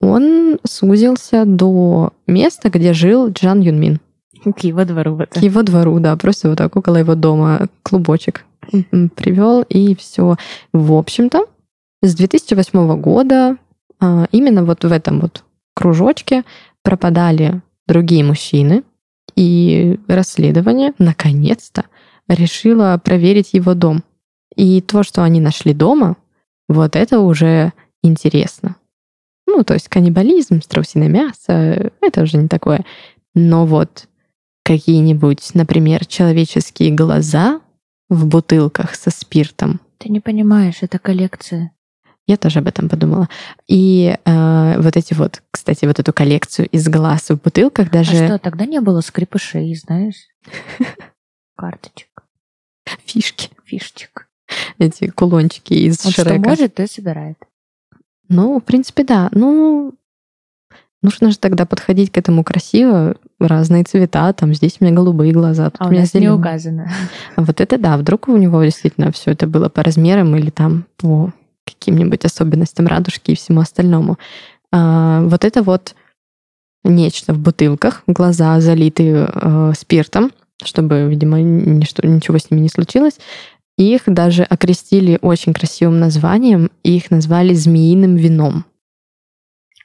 он 0.00 0.58
сузился 0.64 1.44
до 1.44 2.12
места, 2.26 2.70
где 2.70 2.92
жил 2.92 3.28
Джан 3.30 3.60
Юнмин. 3.60 4.00
К 4.44 4.58
его 4.60 4.84
двору 4.84 5.14
вот. 5.14 5.28
К 5.28 5.36
его 5.36 5.62
двору, 5.62 6.00
да, 6.00 6.16
просто 6.16 6.48
вот 6.48 6.58
так 6.58 6.74
около 6.74 6.96
его 6.96 7.14
дома 7.14 7.68
клубочек 7.84 8.44
привел, 9.14 9.62
и 9.62 9.94
все. 9.94 10.36
В 10.72 10.94
общем-то, 10.94 11.46
с 12.02 12.14
2008 12.14 13.00
года 13.00 13.56
а, 14.00 14.26
именно 14.32 14.64
вот 14.64 14.84
в 14.84 14.92
этом 14.92 15.20
вот 15.20 15.44
кружочке 15.74 16.44
пропадали 16.82 17.62
другие 17.86 18.24
мужчины, 18.24 18.82
и 19.36 19.98
расследование 20.08 20.92
наконец-то 20.98 21.84
решило 22.28 23.00
проверить 23.02 23.54
его 23.54 23.74
дом. 23.74 24.02
И 24.54 24.80
то, 24.80 25.02
что 25.02 25.22
они 25.22 25.40
нашли 25.40 25.72
дома, 25.72 26.16
вот 26.68 26.96
это 26.96 27.20
уже 27.20 27.72
интересно. 28.02 28.76
Ну, 29.46 29.64
то 29.64 29.74
есть 29.74 29.88
каннибализм, 29.88 30.60
страусиное 30.62 31.08
мясо, 31.08 31.92
это 32.00 32.22
уже 32.22 32.36
не 32.36 32.48
такое. 32.48 32.84
Но 33.34 33.66
вот 33.66 34.08
какие-нибудь, 34.64 35.54
например, 35.54 36.06
человеческие 36.06 36.92
глаза 36.92 37.60
в 38.08 38.26
бутылках 38.26 38.94
со 38.94 39.10
спиртом. 39.10 39.80
Ты 39.98 40.10
не 40.10 40.20
понимаешь, 40.20 40.78
это 40.82 40.98
коллекция. 40.98 41.72
Я 42.26 42.36
тоже 42.36 42.60
об 42.60 42.68
этом 42.68 42.88
подумала. 42.88 43.28
И 43.66 44.16
э, 44.24 44.80
вот 44.80 44.96
эти 44.96 45.12
вот, 45.14 45.42
кстати, 45.50 45.84
вот 45.86 45.98
эту 45.98 46.12
коллекцию 46.12 46.68
из 46.68 46.88
глаз 46.88 47.30
в 47.30 47.40
бутылках 47.42 47.90
даже... 47.90 48.12
А 48.16 48.26
что, 48.26 48.38
тогда 48.38 48.64
не 48.64 48.80
было 48.80 49.00
скрипышей, 49.00 49.74
знаешь? 49.74 50.28
Карточек. 51.56 52.08
Фишки. 53.04 53.50
Фишечек. 53.64 54.28
Эти 54.78 55.08
кулончики 55.08 55.74
из 55.74 56.04
Он 56.04 56.12
Шрека. 56.12 56.30
что 56.30 56.38
может, 56.48 56.74
то 56.74 56.82
и 56.82 56.86
собирает. 56.86 57.38
Ну, 58.28 58.60
в 58.60 58.64
принципе, 58.64 59.04
да. 59.04 59.28
Ну, 59.32 59.94
нужно 61.02 61.30
же 61.30 61.38
тогда 61.38 61.66
подходить 61.66 62.12
к 62.12 62.18
этому 62.18 62.44
красиво, 62.44 63.16
разные 63.40 63.84
цвета, 63.84 64.32
там 64.32 64.54
здесь 64.54 64.76
у 64.80 64.84
меня 64.84 64.94
голубые 64.94 65.32
глаза, 65.32 65.70
тут 65.70 65.80
А 65.80 65.84
у 65.84 65.88
у 65.88 65.90
меня 65.90 66.02
нас 66.02 66.14
не 66.14 66.20
зелёные. 66.20 66.38
указано. 66.38 66.90
А 67.36 67.42
вот 67.42 67.60
это 67.60 67.78
да, 67.78 67.96
вдруг 67.96 68.28
у 68.28 68.36
него 68.36 68.62
действительно 68.62 69.10
все 69.12 69.32
это 69.32 69.46
было 69.46 69.68
по 69.68 69.82
размерам 69.82 70.34
или 70.36 70.50
там 70.50 70.86
по 70.96 71.32
каким-нибудь 71.64 72.24
особенностям 72.24 72.86
радужки 72.86 73.32
и 73.32 73.36
всему 73.36 73.60
остальному. 73.60 74.18
А, 74.70 75.22
вот 75.22 75.44
это 75.44 75.62
вот 75.62 75.94
нечто 76.84 77.32
в 77.32 77.38
бутылках, 77.38 78.02
глаза 78.06 78.60
залитые 78.60 79.30
э, 79.32 79.72
спиртом, 79.78 80.32
чтобы, 80.64 81.08
видимо, 81.08 81.40
ничто, 81.40 82.06
ничего 82.06 82.38
с 82.38 82.50
ними 82.50 82.62
не 82.62 82.68
случилось. 82.68 83.18
Их 83.78 84.02
даже 84.06 84.42
окрестили 84.42 85.18
очень 85.22 85.52
красивым 85.52 85.98
названием, 85.98 86.70
и 86.82 86.96
их 86.96 87.10
назвали 87.10 87.54
змеиным 87.54 88.16
вином. 88.16 88.64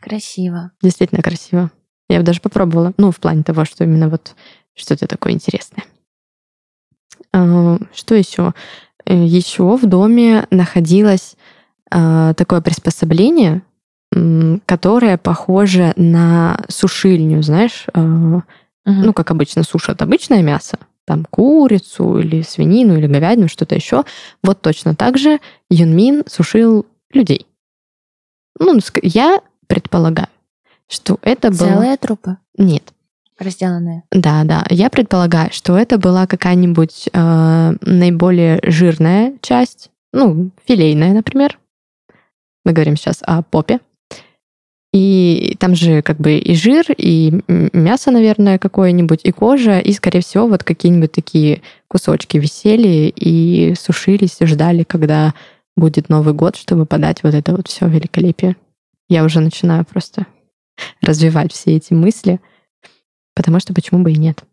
Красиво. 0.01 0.71
Действительно 0.81 1.21
красиво. 1.21 1.71
Я 2.09 2.19
бы 2.19 2.23
даже 2.23 2.41
попробовала. 2.41 2.93
Ну, 2.97 3.11
в 3.11 3.19
плане 3.19 3.43
того, 3.43 3.65
что 3.65 3.83
именно 3.83 4.09
вот 4.09 4.35
что-то 4.75 5.07
такое 5.07 5.33
интересное. 5.33 5.83
А, 7.33 7.77
Что 7.93 8.15
еще? 8.15 8.53
Еще 9.05 9.77
в 9.77 9.85
доме 9.85 10.47
находилось 10.51 11.37
такое 11.89 12.61
приспособление, 12.61 13.61
которое 14.65 15.17
похоже 15.17 15.93
на 15.95 16.59
сушильню, 16.69 17.41
знаешь, 17.43 17.85
Мгм. 17.93 18.43
ну, 18.85 19.13
как 19.13 19.31
обычно 19.31 19.63
сушат 19.63 20.01
обычное 20.01 20.41
мясо, 20.41 20.79
там 21.05 21.25
курицу 21.29 22.19
или 22.19 22.41
свинину 22.41 22.97
или 22.97 23.07
говядину, 23.07 23.49
что-то 23.49 23.75
еще. 23.75 24.03
Вот 24.43 24.61
точно 24.61 24.95
так 24.95 25.17
же 25.17 25.39
Юнмин 25.69 26.23
сушил 26.27 26.85
людей. 27.11 27.47
Ну, 28.59 28.77
ск- 28.77 28.99
я 29.03 29.41
предполагаю, 29.67 30.29
что 30.87 31.19
это 31.21 31.49
было... 31.49 31.57
Целая 31.57 31.97
трупа, 31.97 32.37
Нет. 32.57 32.93
разделанная. 33.37 34.03
Да, 34.11 34.43
да. 34.45 34.65
Я 34.69 34.89
предполагаю, 34.89 35.51
что 35.51 35.77
это 35.77 35.97
была 35.97 36.25
какая-нибудь 36.27 37.09
э, 37.13 37.73
наиболее 37.81 38.59
жирная 38.63 39.33
часть, 39.41 39.91
ну, 40.13 40.51
филейная, 40.65 41.13
например. 41.13 41.59
Мы 42.67 42.73
говорим 42.73 42.97
сейчас 42.97 43.19
о 43.21 43.43
попе. 43.43 43.79
И 44.93 45.55
там 45.57 45.73
же 45.73 46.01
как 46.01 46.17
бы 46.17 46.37
и 46.37 46.53
жир, 46.53 46.83
и 46.97 47.39
мясо, 47.47 48.11
наверное, 48.11 48.59
какое-нибудь, 48.59 49.21
и 49.23 49.31
кожа, 49.31 49.79
и, 49.79 49.93
скорее 49.93 50.19
всего, 50.19 50.47
вот 50.47 50.65
какие-нибудь 50.65 51.13
такие 51.13 51.61
кусочки 51.87 52.35
висели 52.35 53.13
и 53.15 53.73
сушились, 53.79 54.41
и 54.41 54.45
ждали, 54.45 54.83
когда 54.83 55.33
будет 55.77 56.09
Новый 56.09 56.33
год, 56.33 56.57
чтобы 56.57 56.85
подать 56.85 57.23
вот 57.23 57.35
это 57.35 57.55
вот 57.55 57.69
все 57.69 57.87
великолепие. 57.87 58.57
Я 59.07 59.23
уже 59.23 59.39
начинаю 59.39 59.85
просто 59.85 60.27
развивать 61.01 61.53
все 61.53 61.77
эти 61.77 61.93
мысли, 61.93 62.41
потому 63.33 63.61
что 63.61 63.73
почему 63.73 64.03
бы 64.03 64.11
и 64.11 64.17
нет. 64.17 64.43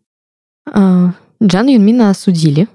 А, 0.71 1.11
Джан 1.43 1.67
Юнмина 1.67 2.11
осудили 2.11 2.69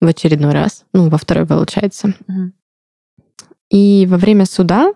в 0.00 0.06
очередной 0.06 0.52
раз, 0.52 0.86
ну, 0.94 1.10
во 1.10 1.18
второй, 1.18 1.44
получается. 1.44 2.14
Мгм. 2.26 2.54
И 3.70 4.06
во 4.08 4.16
время 4.16 4.46
суда, 4.46 4.92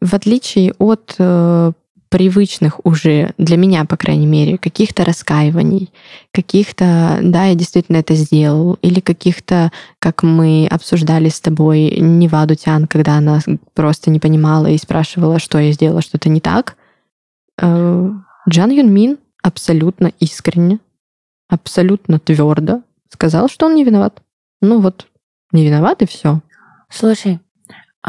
в 0.00 0.14
отличие 0.14 0.74
от 0.78 1.14
э, 1.18 1.72
привычных 2.08 2.84
уже, 2.84 3.34
для 3.38 3.56
меня, 3.56 3.84
по 3.84 3.96
крайней 3.96 4.26
мере, 4.26 4.58
каких-то 4.58 5.04
раскаиваний, 5.04 5.92
каких-то, 6.32 7.18
да, 7.22 7.46
я 7.46 7.54
действительно 7.54 7.98
это 7.98 8.14
сделал, 8.14 8.78
или 8.80 9.00
каких-то, 9.00 9.72
как 9.98 10.22
мы 10.22 10.66
обсуждали 10.70 11.28
с 11.28 11.40
тобой, 11.40 11.98
Неваду 11.98 12.54
Тян, 12.54 12.86
когда 12.86 13.18
она 13.18 13.40
просто 13.74 14.10
не 14.10 14.20
понимала 14.20 14.66
и 14.66 14.78
спрашивала, 14.78 15.38
что 15.38 15.58
я 15.58 15.72
сделала, 15.72 16.00
что-то 16.00 16.28
не 16.28 16.40
так. 16.40 16.76
Э, 17.60 18.10
Джан 18.48 18.70
Юнмин 18.70 19.18
абсолютно 19.42 20.12
искренне, 20.18 20.80
абсолютно 21.48 22.18
твердо 22.18 22.82
сказал, 23.10 23.48
что 23.48 23.66
он 23.66 23.74
не 23.74 23.84
виноват. 23.84 24.22
Ну 24.60 24.80
вот, 24.80 25.06
не 25.52 25.66
виноват 25.66 26.02
и 26.02 26.06
все. 26.06 26.40
Слушай, 26.90 27.40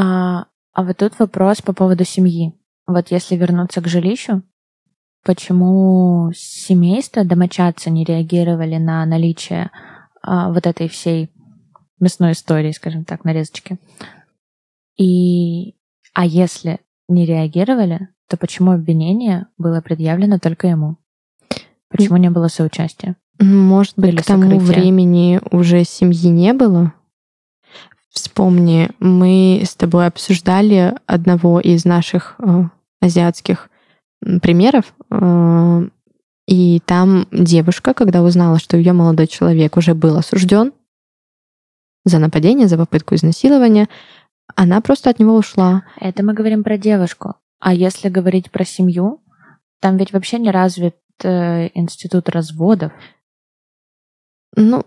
а, 0.02 0.46
а 0.72 0.84
вот 0.84 0.96
тут 0.96 1.20
вопрос 1.20 1.62
по 1.62 1.74
поводу 1.74 2.06
семьи. 2.06 2.54
Вот 2.88 3.12
если 3.12 3.36
вернуться 3.36 3.82
к 3.82 3.88
жилищу, 3.88 4.44
почему 5.26 6.32
семейство, 6.34 7.26
домочадцы 7.26 7.90
не 7.90 8.06
реагировали 8.06 8.78
на 8.78 9.06
наличие 9.06 9.72
а, 10.22 10.54
вот 10.54 10.66
этой 10.66 10.88
всей 10.88 11.30
мясной 12.00 12.32
истории, 12.32 12.72
скажем 12.72 13.04
так, 13.04 13.26
нарезочки? 13.26 13.78
И, 14.98 15.76
а 16.14 16.26
если 16.26 16.80
не 17.10 17.26
реагировали, 17.26 18.08
то 18.30 18.38
почему 18.38 18.72
обвинение 18.72 19.48
было 19.58 19.82
предъявлено 19.82 20.40
только 20.40 20.68
ему? 20.68 20.96
Почему 21.90 22.16
не 22.16 22.30
было 22.30 22.48
соучастия? 22.48 23.18
Может 23.38 23.96
быть, 23.98 24.14
Или 24.14 24.22
к 24.22 24.26
тому 24.26 24.44
сокрытие. 24.44 24.66
времени 24.66 25.42
уже 25.52 25.84
семьи 25.84 26.30
не 26.30 26.54
было. 26.54 26.94
Вспомни, 28.20 28.90
мы 29.00 29.62
с 29.66 29.76
тобой 29.76 30.06
обсуждали 30.06 30.94
одного 31.06 31.62
из 31.62 31.86
наших 31.86 32.36
э, 32.40 32.64
азиатских 33.00 33.70
примеров, 34.42 34.94
э, 35.10 35.90
и 36.46 36.82
там 36.86 37.28
девушка, 37.32 37.94
когда 37.94 38.22
узнала, 38.22 38.60
что 38.60 38.76
ее 38.76 38.92
молодой 38.92 39.28
человек 39.28 39.78
уже 39.78 39.94
был 39.94 40.18
осужден 40.18 40.74
за 42.04 42.20
нападение, 42.20 42.68
за 42.68 42.78
попытку 42.78 43.16
изнасилования, 43.16 43.88
она 44.54 44.82
просто 44.82 45.10
от 45.10 45.20
него 45.20 45.38
ушла. 45.38 45.86
Это 45.98 46.22
мы 46.22 46.34
говорим 46.34 46.66
про 46.66 46.78
девушку. 46.78 47.36
А 47.62 47.74
если 47.74 48.10
говорить 48.10 48.52
про 48.52 48.66
семью, 48.66 49.22
там 49.80 49.96
ведь 49.96 50.12
вообще 50.12 50.40
не 50.40 50.52
развит 50.52 50.98
э, 51.24 51.70
институт 51.74 52.28
разводов. 52.28 52.92
Ну, 54.58 54.86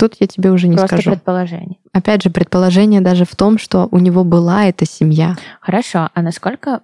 тут 0.00 0.16
я 0.18 0.26
тебе 0.26 0.50
уже 0.50 0.66
не 0.66 0.76
просто 0.76 0.96
скажу. 0.96 1.10
предположение. 1.10 1.78
Опять 1.92 2.22
же, 2.22 2.30
предположение 2.30 3.02
даже 3.02 3.26
в 3.26 3.36
том, 3.36 3.58
что 3.58 3.86
у 3.90 3.98
него 3.98 4.24
была 4.24 4.64
эта 4.64 4.86
семья. 4.86 5.36
Хорошо, 5.60 6.08
а 6.14 6.22
насколько, 6.22 6.80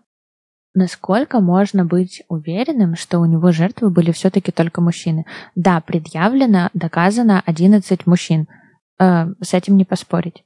насколько 0.75 1.41
можно 1.41 1.87
быть 1.87 2.23
уверенным, 2.29 2.95
что 2.95 3.19
у 3.21 3.25
него 3.25 3.53
жертвы 3.53 3.89
были 3.89 4.13
все-таки 4.13 4.53
только 4.53 4.83
мужчины? 4.83 5.25
Да, 5.55 5.81
предъявлено, 5.81 6.69
доказано 6.75 7.43
11 7.47 8.07
мужчин. 8.07 8.49
Э, 9.01 9.29
с 9.41 9.55
этим 9.55 9.79
не 9.79 9.87
поспорить. 9.87 10.45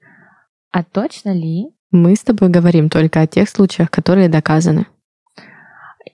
А 0.71 0.85
точно 0.85 1.35
ли? 1.35 1.75
Мы 1.91 2.15
с 2.15 2.21
тобой 2.21 2.51
говорим 2.51 2.89
только 2.89 3.21
о 3.21 3.27
тех 3.27 3.49
случаях, 3.49 3.91
которые 3.91 4.29
доказаны. 4.29 4.87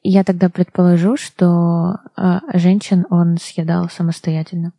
Я 0.03 0.25
тогда 0.25 0.49
предположу, 0.49 1.19
что 1.19 1.97
э, 2.17 2.39
женщин 2.55 3.05
он 3.11 3.37
съедал 3.37 3.91
самостоятельно. 3.91 4.73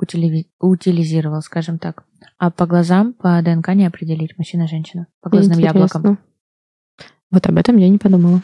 Утили- 0.00 0.46
утилизировал, 0.58 1.42
скажем 1.42 1.78
так. 1.78 2.04
А 2.38 2.50
по 2.50 2.66
глазам, 2.66 3.12
по 3.12 3.40
ДНК 3.42 3.68
не 3.74 3.86
определить 3.86 4.38
мужчина-женщина. 4.38 5.06
По 5.20 5.28
глазным 5.28 5.58
яблокам. 5.58 6.00
Интересно. 6.02 6.18
Вот 7.30 7.46
об 7.46 7.56
этом 7.58 7.76
я 7.76 7.88
не 7.88 7.98
подумала. 7.98 8.42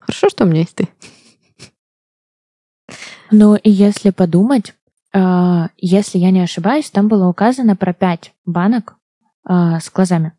Хорошо, 0.00 0.28
что 0.30 0.44
у 0.44 0.46
меня 0.48 0.60
есть 0.60 0.74
ты. 0.74 0.88
Ну 3.30 3.56
и 3.56 3.70
если 3.70 4.10
подумать, 4.10 4.74
э, 5.12 5.66
если 5.78 6.18
я 6.18 6.30
не 6.30 6.40
ошибаюсь, 6.40 6.90
там 6.90 7.08
было 7.08 7.28
указано 7.28 7.76
про 7.76 7.92
пять 7.92 8.34
банок 8.44 8.96
э, 9.48 9.78
с 9.80 9.90
глазами. 9.90 10.32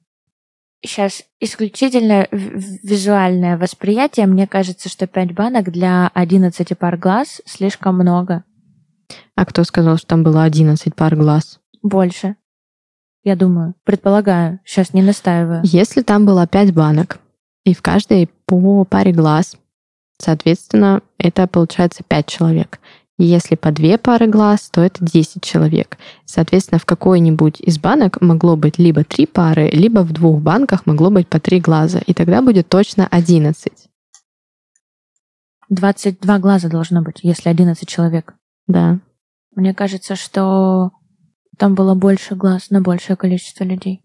сейчас 0.84 1.24
исключительно 1.40 2.28
визуальное 2.32 3.58
восприятие. 3.58 4.28
Мне 4.28 4.46
кажется, 4.48 4.88
что 4.90 5.08
5 5.08 5.34
банок 5.34 5.72
для 5.72 6.10
11 6.14 6.78
пар 6.78 6.98
глаз 6.98 7.42
слишком 7.46 7.96
много. 7.96 8.44
А 9.36 9.46
кто 9.46 9.64
сказал, 9.64 9.98
что 9.98 10.08
там 10.08 10.24
было 10.24 10.44
11 10.44 10.94
пар 10.96 11.16
глаз? 11.16 11.60
Больше. 11.82 12.36
Я 13.24 13.36
думаю, 13.36 13.74
предполагаю, 13.84 14.60
сейчас 14.66 14.94
не 14.94 15.02
настаиваю. 15.02 15.62
Если 15.64 16.02
там 16.02 16.26
было 16.26 16.46
5 16.46 16.74
банок, 16.74 17.20
и 17.64 17.74
в 17.74 17.82
каждой 17.82 18.30
по 18.46 18.86
паре 18.86 19.12
глаз, 19.12 19.58
соответственно, 20.20 21.02
это 21.18 21.48
получается 21.48 22.04
5 22.08 22.28
человек. 22.28 22.80
Если 23.18 23.56
по 23.56 23.72
две 23.72 23.98
пары 23.98 24.28
глаз, 24.28 24.70
то 24.70 24.82
это 24.82 25.04
10 25.04 25.42
человек. 25.42 25.98
Соответственно, 26.26 26.80
в 26.80 26.86
какой-нибудь 26.86 27.62
из 27.62 27.80
банок 27.80 28.20
могло 28.22 28.58
быть 28.58 28.78
либо 28.78 29.06
три 29.06 29.26
пары, 29.26 29.70
либо 29.70 30.02
в 30.02 30.12
двух 30.12 30.42
банках 30.42 30.86
могло 30.86 31.10
быть 31.10 31.28
по 31.28 31.40
три 31.40 31.62
глаза. 31.62 32.00
И 32.06 32.14
тогда 32.14 32.42
будет 32.42 32.68
точно 32.68 33.08
11. 33.08 33.72
22 35.70 36.40
глаза 36.40 36.68
должно 36.68 37.02
быть, 37.02 37.20
если 37.24 37.50
11 37.50 37.88
человек. 37.88 38.36
Да. 38.68 39.00
Мне 39.56 39.74
кажется, 39.74 40.16
что 40.16 40.92
там 41.58 41.76
было 41.76 41.96
больше 41.96 42.36
глаз 42.36 42.70
на 42.70 42.82
большее 42.82 43.16
количество 43.16 43.64
людей. 43.64 44.02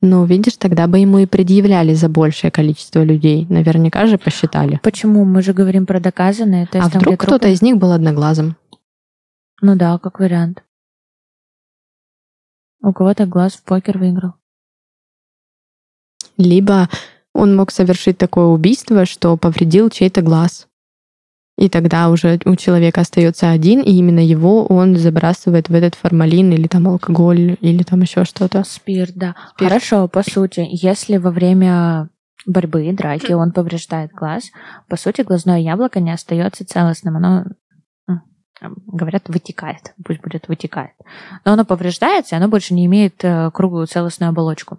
Ну, 0.00 0.24
видишь, 0.24 0.56
тогда 0.56 0.86
бы 0.86 0.98
ему 0.98 1.18
и 1.18 1.26
предъявляли 1.26 1.94
за 1.94 2.08
большее 2.08 2.50
количество 2.50 3.02
людей. 3.02 3.46
Наверняка 3.48 4.06
же 4.06 4.18
посчитали. 4.18 4.80
Почему? 4.82 5.24
Мы 5.24 5.42
же 5.42 5.52
говорим 5.52 5.86
про 5.86 6.00
доказанные. 6.00 6.66
То 6.66 6.78
есть 6.78 6.88
а 6.88 6.92
там, 6.92 7.00
вдруг 7.00 7.20
кто-то 7.20 7.48
из 7.48 7.62
них 7.62 7.76
был 7.76 7.92
одноглазым? 7.92 8.56
Ну 9.60 9.76
да, 9.76 9.98
как 9.98 10.20
вариант. 10.20 10.62
У 12.82 12.92
кого-то 12.92 13.26
глаз 13.26 13.54
в 13.54 13.64
покер 13.64 13.98
выиграл. 13.98 14.34
Либо 16.36 16.88
он 17.32 17.56
мог 17.56 17.70
совершить 17.70 18.18
такое 18.18 18.46
убийство, 18.46 19.06
что 19.06 19.36
повредил 19.36 19.88
чей-то 19.88 20.20
глаз. 20.20 20.68
И 21.56 21.68
тогда 21.68 22.10
уже 22.10 22.40
у 22.44 22.56
человека 22.56 23.02
остается 23.02 23.50
один, 23.50 23.80
и 23.80 23.92
именно 23.92 24.18
его 24.18 24.66
он 24.66 24.96
забрасывает 24.96 25.68
в 25.68 25.74
этот 25.74 25.94
формалин 25.94 26.52
или 26.52 26.66
там 26.66 26.88
алкоголь, 26.88 27.56
или 27.60 27.82
там 27.84 28.00
еще 28.00 28.24
что-то. 28.24 28.64
Спирт, 28.64 29.14
да. 29.14 29.36
Спирт. 29.54 29.70
Хорошо, 29.70 30.08
по 30.08 30.22
сути, 30.28 30.66
если 30.68 31.16
во 31.16 31.30
время 31.30 32.08
борьбы, 32.44 32.90
драки 32.92 33.32
он 33.32 33.52
повреждает 33.52 34.10
глаз, 34.10 34.50
по 34.88 34.96
сути, 34.96 35.22
глазное 35.22 35.60
яблоко 35.60 36.00
не 36.00 36.12
остается 36.12 36.66
целостным. 36.66 37.16
Оно 37.16 37.44
говорят, 38.86 39.28
вытекает, 39.28 39.94
пусть 40.04 40.20
будет 40.20 40.48
вытекает. 40.48 40.92
Но 41.44 41.52
оно 41.52 41.64
повреждается, 41.64 42.34
и 42.34 42.38
оно 42.38 42.48
больше 42.48 42.74
не 42.74 42.86
имеет 42.86 43.22
э, 43.22 43.50
круглую 43.52 43.86
целостную 43.86 44.30
оболочку. 44.30 44.78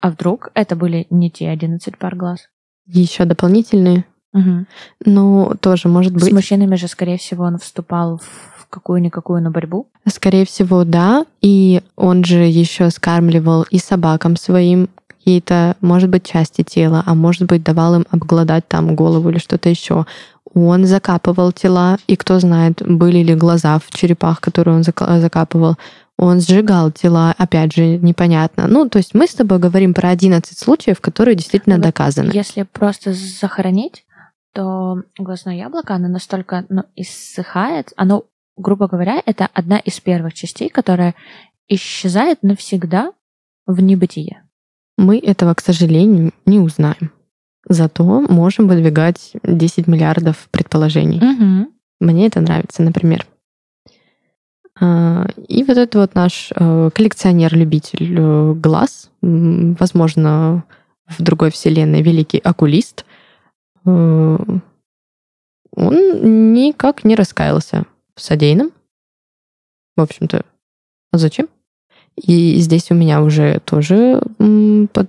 А 0.00 0.10
вдруг 0.10 0.50
это 0.54 0.76
были 0.76 1.06
не 1.10 1.30
те 1.30 1.48
11 1.48 1.98
пар 1.98 2.14
глаз? 2.14 2.48
Еще 2.84 3.24
дополнительные 3.24 4.04
Угу. 4.36 4.66
Ну, 5.06 5.52
тоже 5.60 5.88
может 5.88 6.12
быть. 6.12 6.24
С 6.24 6.32
мужчинами 6.32 6.76
же, 6.76 6.88
скорее 6.88 7.18
всего, 7.18 7.44
он 7.44 7.58
вступал 7.58 8.18
в 8.18 8.66
какую-никакую 8.68 9.42
на 9.42 9.50
борьбу. 9.50 9.86
Скорее 10.06 10.44
всего, 10.44 10.84
да. 10.84 11.24
И 11.40 11.82
он 11.96 12.24
же 12.24 12.44
еще 12.44 12.90
скармливал 12.90 13.62
и 13.70 13.78
собакам 13.78 14.36
своим 14.36 14.88
какие-то, 15.06 15.76
может 15.80 16.10
быть, 16.10 16.24
части 16.24 16.62
тела, 16.62 17.02
а 17.06 17.14
может 17.14 17.44
быть, 17.48 17.64
давал 17.64 17.96
им 17.96 18.06
обгладать 18.10 18.68
там 18.68 18.94
голову 18.94 19.30
или 19.30 19.38
что-то 19.38 19.68
еще. 19.68 20.06
Он 20.54 20.86
закапывал 20.86 21.52
тела, 21.52 21.98
и 22.06 22.16
кто 22.16 22.38
знает, 22.38 22.82
были 22.86 23.18
ли 23.18 23.34
глаза 23.34 23.78
в 23.78 23.90
черепах, 23.90 24.40
которые 24.40 24.76
он 24.76 24.84
закапывал. 24.84 25.76
Он 26.18 26.40
сжигал 26.40 26.90
тела, 26.92 27.34
опять 27.36 27.74
же, 27.74 27.98
непонятно. 27.98 28.66
Ну, 28.68 28.88
то 28.88 28.96
есть 28.98 29.12
мы 29.12 29.26
с 29.26 29.34
тобой 29.34 29.58
говорим 29.58 29.92
про 29.92 30.08
11 30.08 30.58
случаев, 30.58 31.02
которые 31.02 31.34
действительно 31.34 31.76
доказаны. 31.76 32.30
Если 32.32 32.62
просто 32.62 33.12
захоронить, 33.12 34.05
то 34.56 35.02
глазное 35.18 35.54
яблоко, 35.54 35.94
оно 35.94 36.08
настолько 36.08 36.64
ну, 36.70 36.84
иссыхает, 36.96 37.92
оно, 37.94 38.24
грубо 38.56 38.88
говоря, 38.88 39.22
это 39.26 39.48
одна 39.52 39.78
из 39.78 40.00
первых 40.00 40.32
частей, 40.32 40.70
которая 40.70 41.14
исчезает 41.68 42.42
навсегда 42.42 43.12
в 43.66 43.82
небытие. 43.82 44.44
Мы 44.96 45.18
этого, 45.18 45.52
к 45.52 45.60
сожалению, 45.60 46.32
не 46.46 46.58
узнаем. 46.58 47.12
Зато 47.68 48.22
можем 48.22 48.66
выдвигать 48.66 49.32
10 49.42 49.86
миллиардов 49.88 50.48
предположений. 50.50 51.18
Угу. 51.18 51.70
Мне 52.00 52.26
это 52.26 52.40
нравится, 52.40 52.82
например. 52.82 53.26
А, 54.80 55.26
и 55.48 55.64
вот 55.64 55.76
этот 55.76 55.94
вот 55.96 56.14
наш 56.14 56.50
э, 56.54 56.90
коллекционер-любитель 56.94 58.18
э, 58.18 58.52
глаз, 58.54 59.10
возможно, 59.20 60.64
в 61.06 61.22
другой 61.22 61.50
вселенной 61.50 62.00
великий 62.00 62.38
окулист— 62.38 63.04
он 63.86 64.62
никак 66.52 67.04
не 67.04 67.14
раскаялся 67.14 67.84
в 68.14 68.20
содеянном. 68.20 68.72
В 69.96 70.00
общем-то, 70.00 70.44
а 71.12 71.18
зачем? 71.18 71.48
И 72.16 72.56
здесь 72.56 72.90
у 72.90 72.94
меня 72.94 73.22
уже 73.22 73.60
тоже 73.60 74.22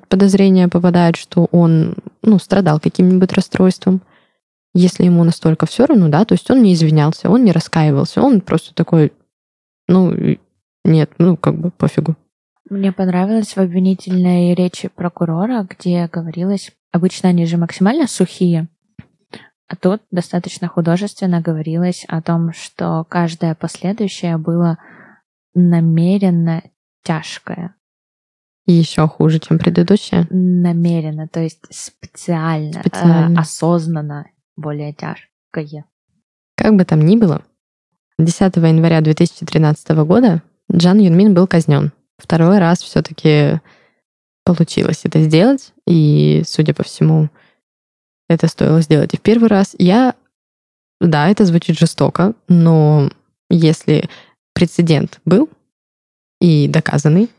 подозрение 0.09 0.67
попадает, 0.67 1.15
что 1.15 1.47
он 1.51 1.95
ну, 2.21 2.37
страдал 2.37 2.79
каким-нибудь 2.79 3.31
расстройством. 3.33 4.01
Если 4.73 5.05
ему 5.05 5.23
настолько 5.23 5.65
все 5.65 5.85
равно, 5.85 6.09
да, 6.09 6.25
то 6.25 6.33
есть 6.33 6.51
он 6.51 6.61
не 6.61 6.73
извинялся, 6.73 7.29
он 7.29 7.45
не 7.45 7.53
раскаивался, 7.53 8.21
он 8.21 8.41
просто 8.41 8.75
такой, 8.75 9.13
ну, 9.87 10.13
нет, 10.83 11.11
ну, 11.17 11.37
как 11.37 11.57
бы 11.57 11.71
пофигу. 11.71 12.15
Мне 12.69 12.91
понравилось 12.91 13.55
в 13.55 13.59
обвинительной 13.59 14.53
речи 14.53 14.89
прокурора, 14.89 15.65
где 15.69 16.07
говорилось 16.07 16.73
Обычно 16.91 17.29
они 17.29 17.45
же 17.45 17.57
максимально 17.57 18.07
сухие, 18.07 18.67
а 19.67 19.75
тут 19.75 20.01
достаточно 20.11 20.67
художественно 20.67 21.41
говорилось 21.41 22.05
о 22.07 22.21
том, 22.21 22.53
что 22.53 23.05
каждое 23.09 23.53
последующее 23.53 24.37
было 24.37 24.77
намеренно 25.53 26.63
тяжкое. 27.03 27.75
еще 28.65 29.07
хуже, 29.07 29.39
чем 29.39 29.59
предыдущее? 29.59 30.27
Намеренно, 30.29 31.27
то 31.27 31.41
есть 31.41 31.61
специально, 31.69 32.81
специально. 32.81 33.37
Э, 33.37 33.41
осознанно 33.41 34.27
более 34.55 34.93
тяжкое. 34.93 35.85
Как 36.55 36.75
бы 36.75 36.85
там 36.85 37.05
ни 37.05 37.17
было, 37.17 37.43
10 38.19 38.55
января 38.57 39.01
2013 39.01 39.89
года 40.05 40.41
Джан 40.71 40.99
Юнмин 40.99 41.33
был 41.33 41.47
казнен. 41.47 41.91
Второй 42.17 42.59
раз 42.59 42.81
все-таки 42.81 43.59
получилось 44.47 45.01
это 45.03 45.21
сделать, 45.21 45.73
и, 45.85 46.41
судя 46.47 46.73
по 46.73 46.83
всему, 46.83 47.29
это 48.29 48.47
стоило 48.47 48.79
сделать 48.81 49.13
и 49.13 49.17
в 49.17 49.21
первый 49.21 49.49
раз. 49.49 49.75
Я, 49.77 50.15
да, 51.01 51.27
это 51.27 51.43
звучит 51.43 51.77
жестоко, 51.77 52.33
но 52.47 53.09
если 53.49 54.09
прецедент 54.53 55.19
был 55.25 55.49
и 56.39 56.69
доказанный, 56.69 57.29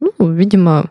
ну, 0.00 0.12
видимо, 0.32 0.90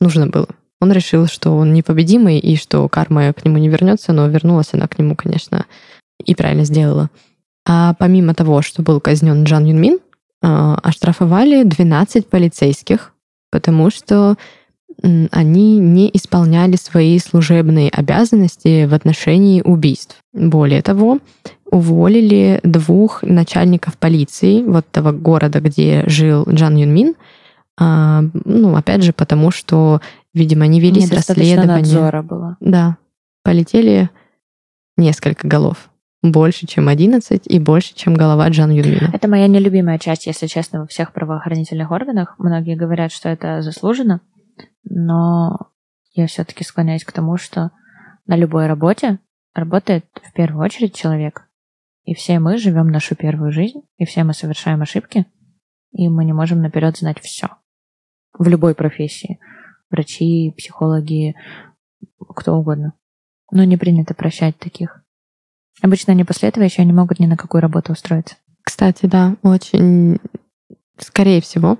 нужно 0.00 0.26
было. 0.26 0.48
Он 0.80 0.90
решил, 0.90 1.28
что 1.28 1.56
он 1.56 1.72
непобедимый 1.72 2.40
и 2.40 2.56
что 2.56 2.88
карма 2.88 3.32
к 3.32 3.44
нему 3.44 3.58
не 3.58 3.68
вернется, 3.68 4.12
но 4.12 4.26
вернулась 4.26 4.74
она 4.74 4.88
к 4.88 4.98
нему, 4.98 5.14
конечно, 5.14 5.66
и 6.24 6.34
правильно 6.34 6.64
сделала. 6.64 7.08
А 7.66 7.94
помимо 7.94 8.34
того, 8.34 8.62
что 8.62 8.82
был 8.82 9.00
казнен 9.00 9.44
Джан 9.44 9.64
Юнмин, 9.64 10.00
а, 10.42 10.74
оштрафовали 10.82 11.62
12 11.62 12.26
полицейских 12.26 13.13
потому 13.54 13.88
что 13.88 14.34
они 15.30 15.78
не 15.78 16.10
исполняли 16.12 16.74
свои 16.74 17.20
служебные 17.20 17.88
обязанности 17.88 18.84
в 18.84 18.94
отношении 18.94 19.62
убийств. 19.62 20.16
Более 20.32 20.82
того, 20.82 21.20
уволили 21.70 22.58
двух 22.64 23.22
начальников 23.22 23.96
полиции 23.96 24.64
вот 24.64 24.88
того 24.90 25.12
города, 25.12 25.60
где 25.60 26.02
жил 26.08 26.44
Джан 26.50 26.74
Юнмин, 26.74 27.14
а, 27.78 28.24
ну, 28.44 28.74
опять 28.74 29.04
же, 29.04 29.12
потому 29.12 29.52
что, 29.52 30.00
видимо, 30.32 30.66
не 30.66 30.80
велись 30.80 31.12
расследования. 31.12 31.76
надзора 31.76 32.22
было. 32.22 32.56
Да, 32.58 32.96
полетели 33.44 34.10
несколько 34.96 35.46
голов. 35.46 35.90
Больше, 36.24 36.66
чем 36.66 36.88
11 36.88 37.42
и 37.46 37.58
больше, 37.58 37.94
чем 37.94 38.14
голова 38.14 38.48
Джан 38.48 38.70
Юнмина. 38.70 39.10
Это 39.12 39.28
моя 39.28 39.46
нелюбимая 39.46 39.98
часть, 39.98 40.26
если 40.26 40.46
честно, 40.46 40.80
во 40.80 40.86
всех 40.86 41.12
правоохранительных 41.12 41.90
органах. 41.90 42.36
Многие 42.38 42.76
говорят, 42.76 43.12
что 43.12 43.28
это 43.28 43.60
заслужено, 43.60 44.22
но 44.84 45.68
я 46.14 46.26
все-таки 46.26 46.64
склоняюсь 46.64 47.04
к 47.04 47.12
тому, 47.12 47.36
что 47.36 47.72
на 48.26 48.36
любой 48.36 48.68
работе 48.68 49.18
работает 49.52 50.06
в 50.22 50.32
первую 50.32 50.64
очередь 50.64 50.94
человек. 50.94 51.46
И 52.04 52.14
все 52.14 52.38
мы 52.38 52.56
живем 52.56 52.88
нашу 52.88 53.16
первую 53.16 53.52
жизнь, 53.52 53.82
и 53.98 54.06
все 54.06 54.24
мы 54.24 54.32
совершаем 54.32 54.80
ошибки, 54.80 55.26
и 55.92 56.08
мы 56.08 56.24
не 56.24 56.32
можем 56.32 56.62
наперед 56.62 56.96
знать 56.96 57.20
все. 57.20 57.48
В 58.32 58.48
любой 58.48 58.74
профессии. 58.74 59.40
Врачи, 59.90 60.54
психологи, 60.56 61.34
кто 62.34 62.54
угодно. 62.54 62.94
Но 63.50 63.64
не 63.64 63.76
принято 63.76 64.14
прощать 64.14 64.58
таких. 64.58 65.03
Обычно 65.84 66.14
они 66.14 66.24
после 66.24 66.48
этого 66.48 66.64
еще 66.64 66.82
не 66.82 66.94
могут 66.94 67.20
ни 67.20 67.26
на 67.26 67.36
какую 67.36 67.60
работу 67.60 67.92
устроиться. 67.92 68.36
Кстати, 68.62 69.04
да, 69.04 69.36
очень, 69.42 70.18
скорее 70.96 71.42
всего, 71.42 71.76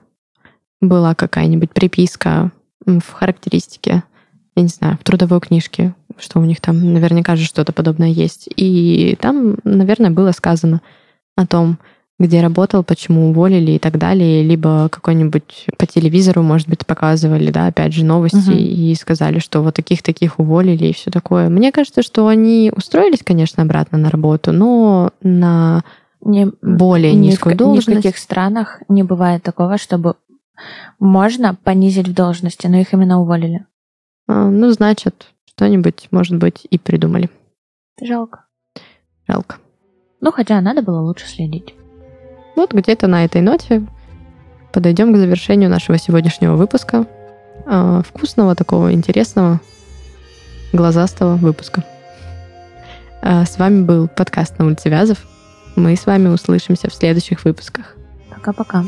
была 0.82 1.14
какая-нибудь 1.14 1.72
приписка 1.72 2.52
в 2.84 3.10
характеристике, 3.10 4.02
я 4.56 4.62
не 4.62 4.68
знаю, 4.68 4.98
в 4.98 5.04
трудовой 5.04 5.40
книжке, 5.40 5.94
что 6.18 6.38
у 6.38 6.44
них 6.44 6.60
там 6.60 6.92
наверняка 6.92 7.34
же 7.34 7.46
что-то 7.46 7.72
подобное 7.72 8.10
есть. 8.10 8.46
И 8.56 9.16
там, 9.22 9.56
наверное, 9.64 10.10
было 10.10 10.32
сказано 10.32 10.82
о 11.34 11.46
том, 11.46 11.78
где 12.18 12.40
работал, 12.40 12.84
почему 12.84 13.30
уволили 13.30 13.72
и 13.72 13.78
так 13.78 13.98
далее, 13.98 14.42
либо 14.42 14.88
какой-нибудь 14.88 15.66
по 15.76 15.86
телевизору, 15.86 16.42
может 16.42 16.68
быть, 16.68 16.86
показывали, 16.86 17.50
да, 17.50 17.66
опять 17.66 17.92
же, 17.92 18.04
новости 18.04 18.50
угу. 18.50 18.56
и 18.56 18.94
сказали, 18.94 19.40
что 19.40 19.62
вот 19.62 19.74
таких-таких 19.74 20.38
уволили 20.38 20.86
и 20.86 20.94
все 20.94 21.10
такое. 21.10 21.48
Мне 21.48 21.72
кажется, 21.72 22.02
что 22.02 22.28
они 22.28 22.72
устроились, 22.74 23.22
конечно, 23.24 23.64
обратно 23.64 23.98
на 23.98 24.10
работу, 24.10 24.52
но 24.52 25.10
на 25.22 25.82
не, 26.20 26.52
более 26.62 27.14
ни 27.14 27.28
низкую 27.28 27.56
в, 27.56 27.58
должность. 27.58 27.88
Ни 27.88 27.92
в 27.94 27.96
каких 27.96 28.18
странах 28.18 28.82
не 28.88 29.02
бывает 29.02 29.42
такого, 29.42 29.76
чтобы 29.76 30.14
можно 31.00 31.56
понизить 31.56 32.08
в 32.08 32.14
должности, 32.14 32.68
но 32.68 32.78
их 32.78 32.92
именно 32.92 33.20
уволили. 33.20 33.66
А, 34.28 34.48
ну, 34.48 34.70
значит, 34.70 35.32
что-нибудь, 35.46 36.08
может 36.12 36.38
быть, 36.38 36.66
и 36.70 36.78
придумали. 36.78 37.28
Жалко. 38.00 38.44
Жалко. 39.26 39.56
Ну, 40.20 40.30
хотя 40.30 40.60
надо 40.60 40.82
было 40.82 41.00
лучше 41.00 41.26
следить. 41.26 41.74
Вот 42.56 42.72
где-то 42.72 43.06
на 43.06 43.24
этой 43.24 43.40
ноте 43.40 43.82
подойдем 44.72 45.12
к 45.12 45.16
завершению 45.16 45.70
нашего 45.70 45.98
сегодняшнего 45.98 46.56
выпуска. 46.56 47.06
А, 47.66 48.02
вкусного, 48.02 48.54
такого 48.54 48.92
интересного, 48.92 49.60
глазастого 50.72 51.36
выпуска. 51.36 51.84
А, 53.22 53.44
с 53.44 53.58
вами 53.58 53.82
был 53.82 54.08
подкаст 54.08 54.58
на 54.58 54.64
Вязов. 54.90 55.18
Мы 55.76 55.96
с 55.96 56.06
вами 56.06 56.28
услышимся 56.28 56.90
в 56.90 56.94
следующих 56.94 57.44
выпусках. 57.44 57.96
Пока-пока. 58.30 58.84